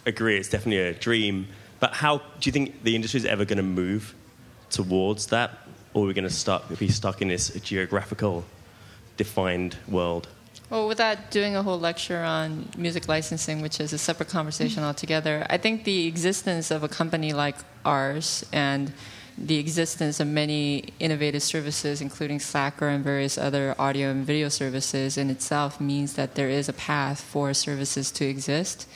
[0.06, 1.48] agree, it's definitely a dream.
[1.80, 4.14] But how do you think the industry is ever going to move
[4.70, 5.52] towards that,
[5.94, 8.46] or are we going to start be stuck in this geographical
[9.18, 10.28] defined world?
[10.70, 15.48] Well, without doing a whole lecture on music licensing, which is a separate conversation altogether,
[15.50, 18.94] I think the existence of a company like ours and
[19.36, 25.18] the existence of many innovative services, including Slacker and various other audio and video services,
[25.18, 28.88] in itself means that there is a path for services to exist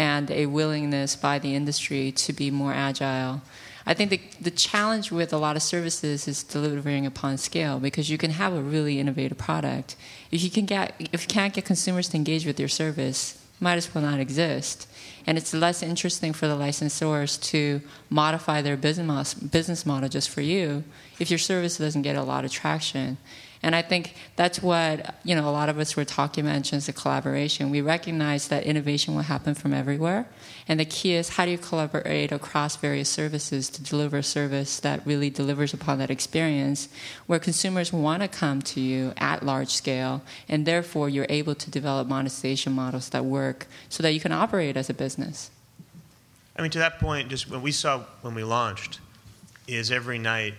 [0.00, 3.42] and a willingness by the industry to be more agile.
[3.84, 8.08] I think the, the challenge with a lot of services is delivering upon scale because
[8.08, 9.96] you can have a really innovative product.
[10.30, 13.76] If you can get if you can't get consumers to engage with your service, might
[13.76, 14.88] as well not exist.
[15.26, 20.40] And it's less interesting for the licensors to modify their business business model just for
[20.40, 20.82] you
[21.18, 23.18] if your service doesn't get a lot of traction.
[23.62, 26.62] And I think that's what you know a lot of us were talking about in
[26.62, 27.70] terms of collaboration.
[27.70, 30.26] We recognize that innovation will happen from everywhere,
[30.66, 34.80] and the key is how do you collaborate across various services to deliver a service
[34.80, 36.88] that really delivers upon that experience,
[37.26, 41.70] where consumers want to come to you at large scale, and therefore you're able to
[41.70, 45.50] develop monetization models that work, so that you can operate as a business.
[46.56, 49.00] I mean, to that point, just when we saw when we launched,
[49.68, 50.54] is every night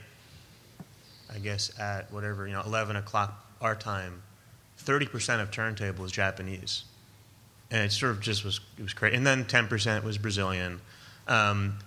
[1.33, 4.21] I guess at whatever you know 11 o'clock our time,
[4.83, 6.83] 30% of turntable was Japanese,
[7.69, 9.13] and it sort of just was it was great.
[9.13, 10.81] And then 10% was Brazilian,
[11.27, 11.77] um,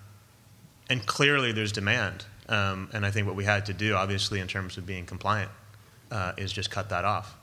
[0.88, 2.24] and clearly there's demand.
[2.49, 5.51] Um, and I think what we had to do, obviously, in terms of being compliant,
[6.11, 7.34] uh, is just cut that off.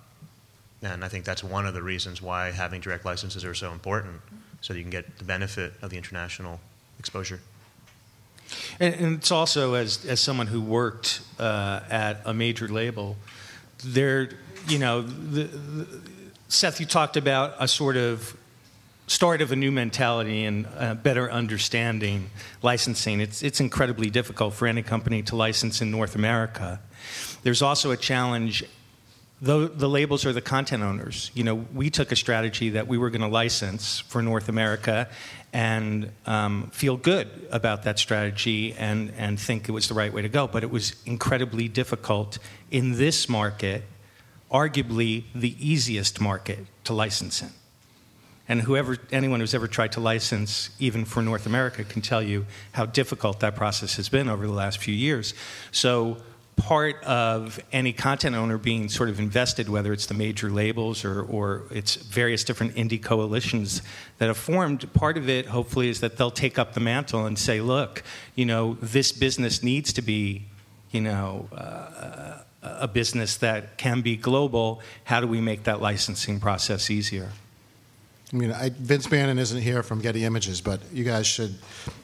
[0.84, 4.22] And I think that's one of the reasons why having direct licenses are so important,
[4.62, 6.60] so you can get the benefit of the international
[7.00, 7.40] exposure.
[8.80, 13.18] And, and it's also as as someone who worked uh, at a major label,
[13.84, 14.30] there,
[14.68, 16.02] you know, the, the,
[16.48, 18.38] Seth, you talked about a sort of
[19.08, 22.30] start of a new mentality and uh, better understanding
[22.62, 23.20] licensing.
[23.20, 26.80] It's it's incredibly difficult for any company to license in North America.
[27.44, 28.64] There's also a challenge
[29.42, 31.32] the, the labels are the content owners.
[31.34, 35.10] You know, we took a strategy that we were going to license for North America
[35.52, 40.22] and um, feel good about that strategy and, and think it was the right way
[40.22, 40.46] to go.
[40.46, 42.38] But it was incredibly difficult
[42.70, 43.84] in this market,
[44.52, 47.50] arguably the easiest market to license in.
[48.48, 52.46] And whoever, anyone who's ever tried to license, even for North America, can tell you
[52.74, 55.34] how difficult that process has been over the last few years.
[55.72, 56.18] So
[56.56, 61.22] part of any content owner being sort of invested, whether it's the major labels or,
[61.24, 63.82] or it's various different indie coalitions
[64.18, 67.38] that have formed, part of it hopefully is that they'll take up the mantle and
[67.40, 68.04] say, look,
[68.36, 70.44] you know, this business needs to be,
[70.92, 74.82] you know, uh, a business that can be global.
[75.06, 77.30] How do we make that licensing process easier?
[78.32, 81.56] I mean, I, Vince Bannon isn't here from Getty Images, but you guys should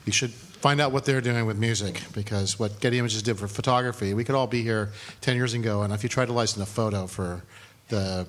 [0.06, 3.48] you should find out what they're doing with music because what Getty Images did for
[3.48, 4.92] photography, we could all be here
[5.22, 7.44] 10 years ago, and if you tried to license a photo for
[7.90, 8.28] the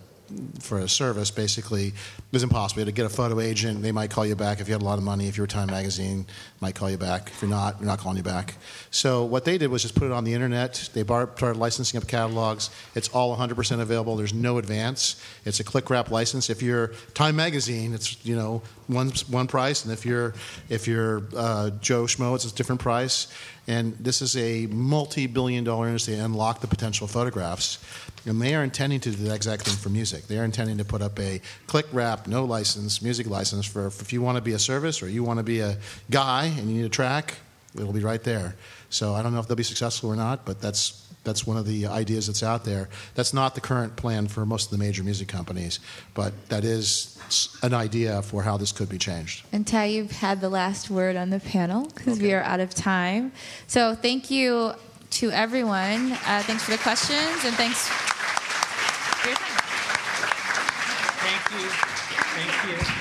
[0.60, 1.92] for a service basically
[2.28, 2.84] it was impossible.
[2.84, 3.80] To get a photo agent.
[3.80, 5.28] They might call you back if you had a lot of money.
[5.28, 6.26] If you were Time Magazine,
[6.60, 7.30] might call you back.
[7.30, 8.56] If you're not, they're not calling you back.
[8.90, 10.90] So what they did was just put it on the internet.
[10.92, 12.68] They started licensing up catalogs.
[12.94, 14.16] It's all 100% available.
[14.16, 15.22] There's no advance.
[15.46, 16.50] It's a click wrap license.
[16.50, 20.34] If you're Time Magazine, it's you know one one price, and if you're
[20.68, 23.28] if you're uh, Joe Schmo, it's a different price.
[23.66, 27.78] And this is a multi-billion dollar industry unlock the potential photographs.
[28.28, 30.26] And they are intending to do the exact thing for music.
[30.26, 34.12] They are intending to put up a click wrap, no license, music license for if
[34.12, 35.76] you want to be a service or you want to be a
[36.10, 37.34] guy and you need a track,
[37.74, 38.54] it'll be right there.
[38.90, 41.66] So I don't know if they'll be successful or not, but that's that's one of
[41.66, 42.88] the ideas that's out there.
[43.14, 45.78] That's not the current plan for most of the major music companies,
[46.14, 47.18] but that is
[47.62, 49.44] an idea for how this could be changed.
[49.52, 52.28] And Ty, you've had the last word on the panel because okay.
[52.28, 53.32] we are out of time.
[53.66, 54.72] So thank you
[55.10, 56.12] to everyone.
[56.12, 59.58] Uh, thanks for the questions and thanks for your time.
[61.24, 61.68] Thank you.
[61.68, 62.97] Thank you.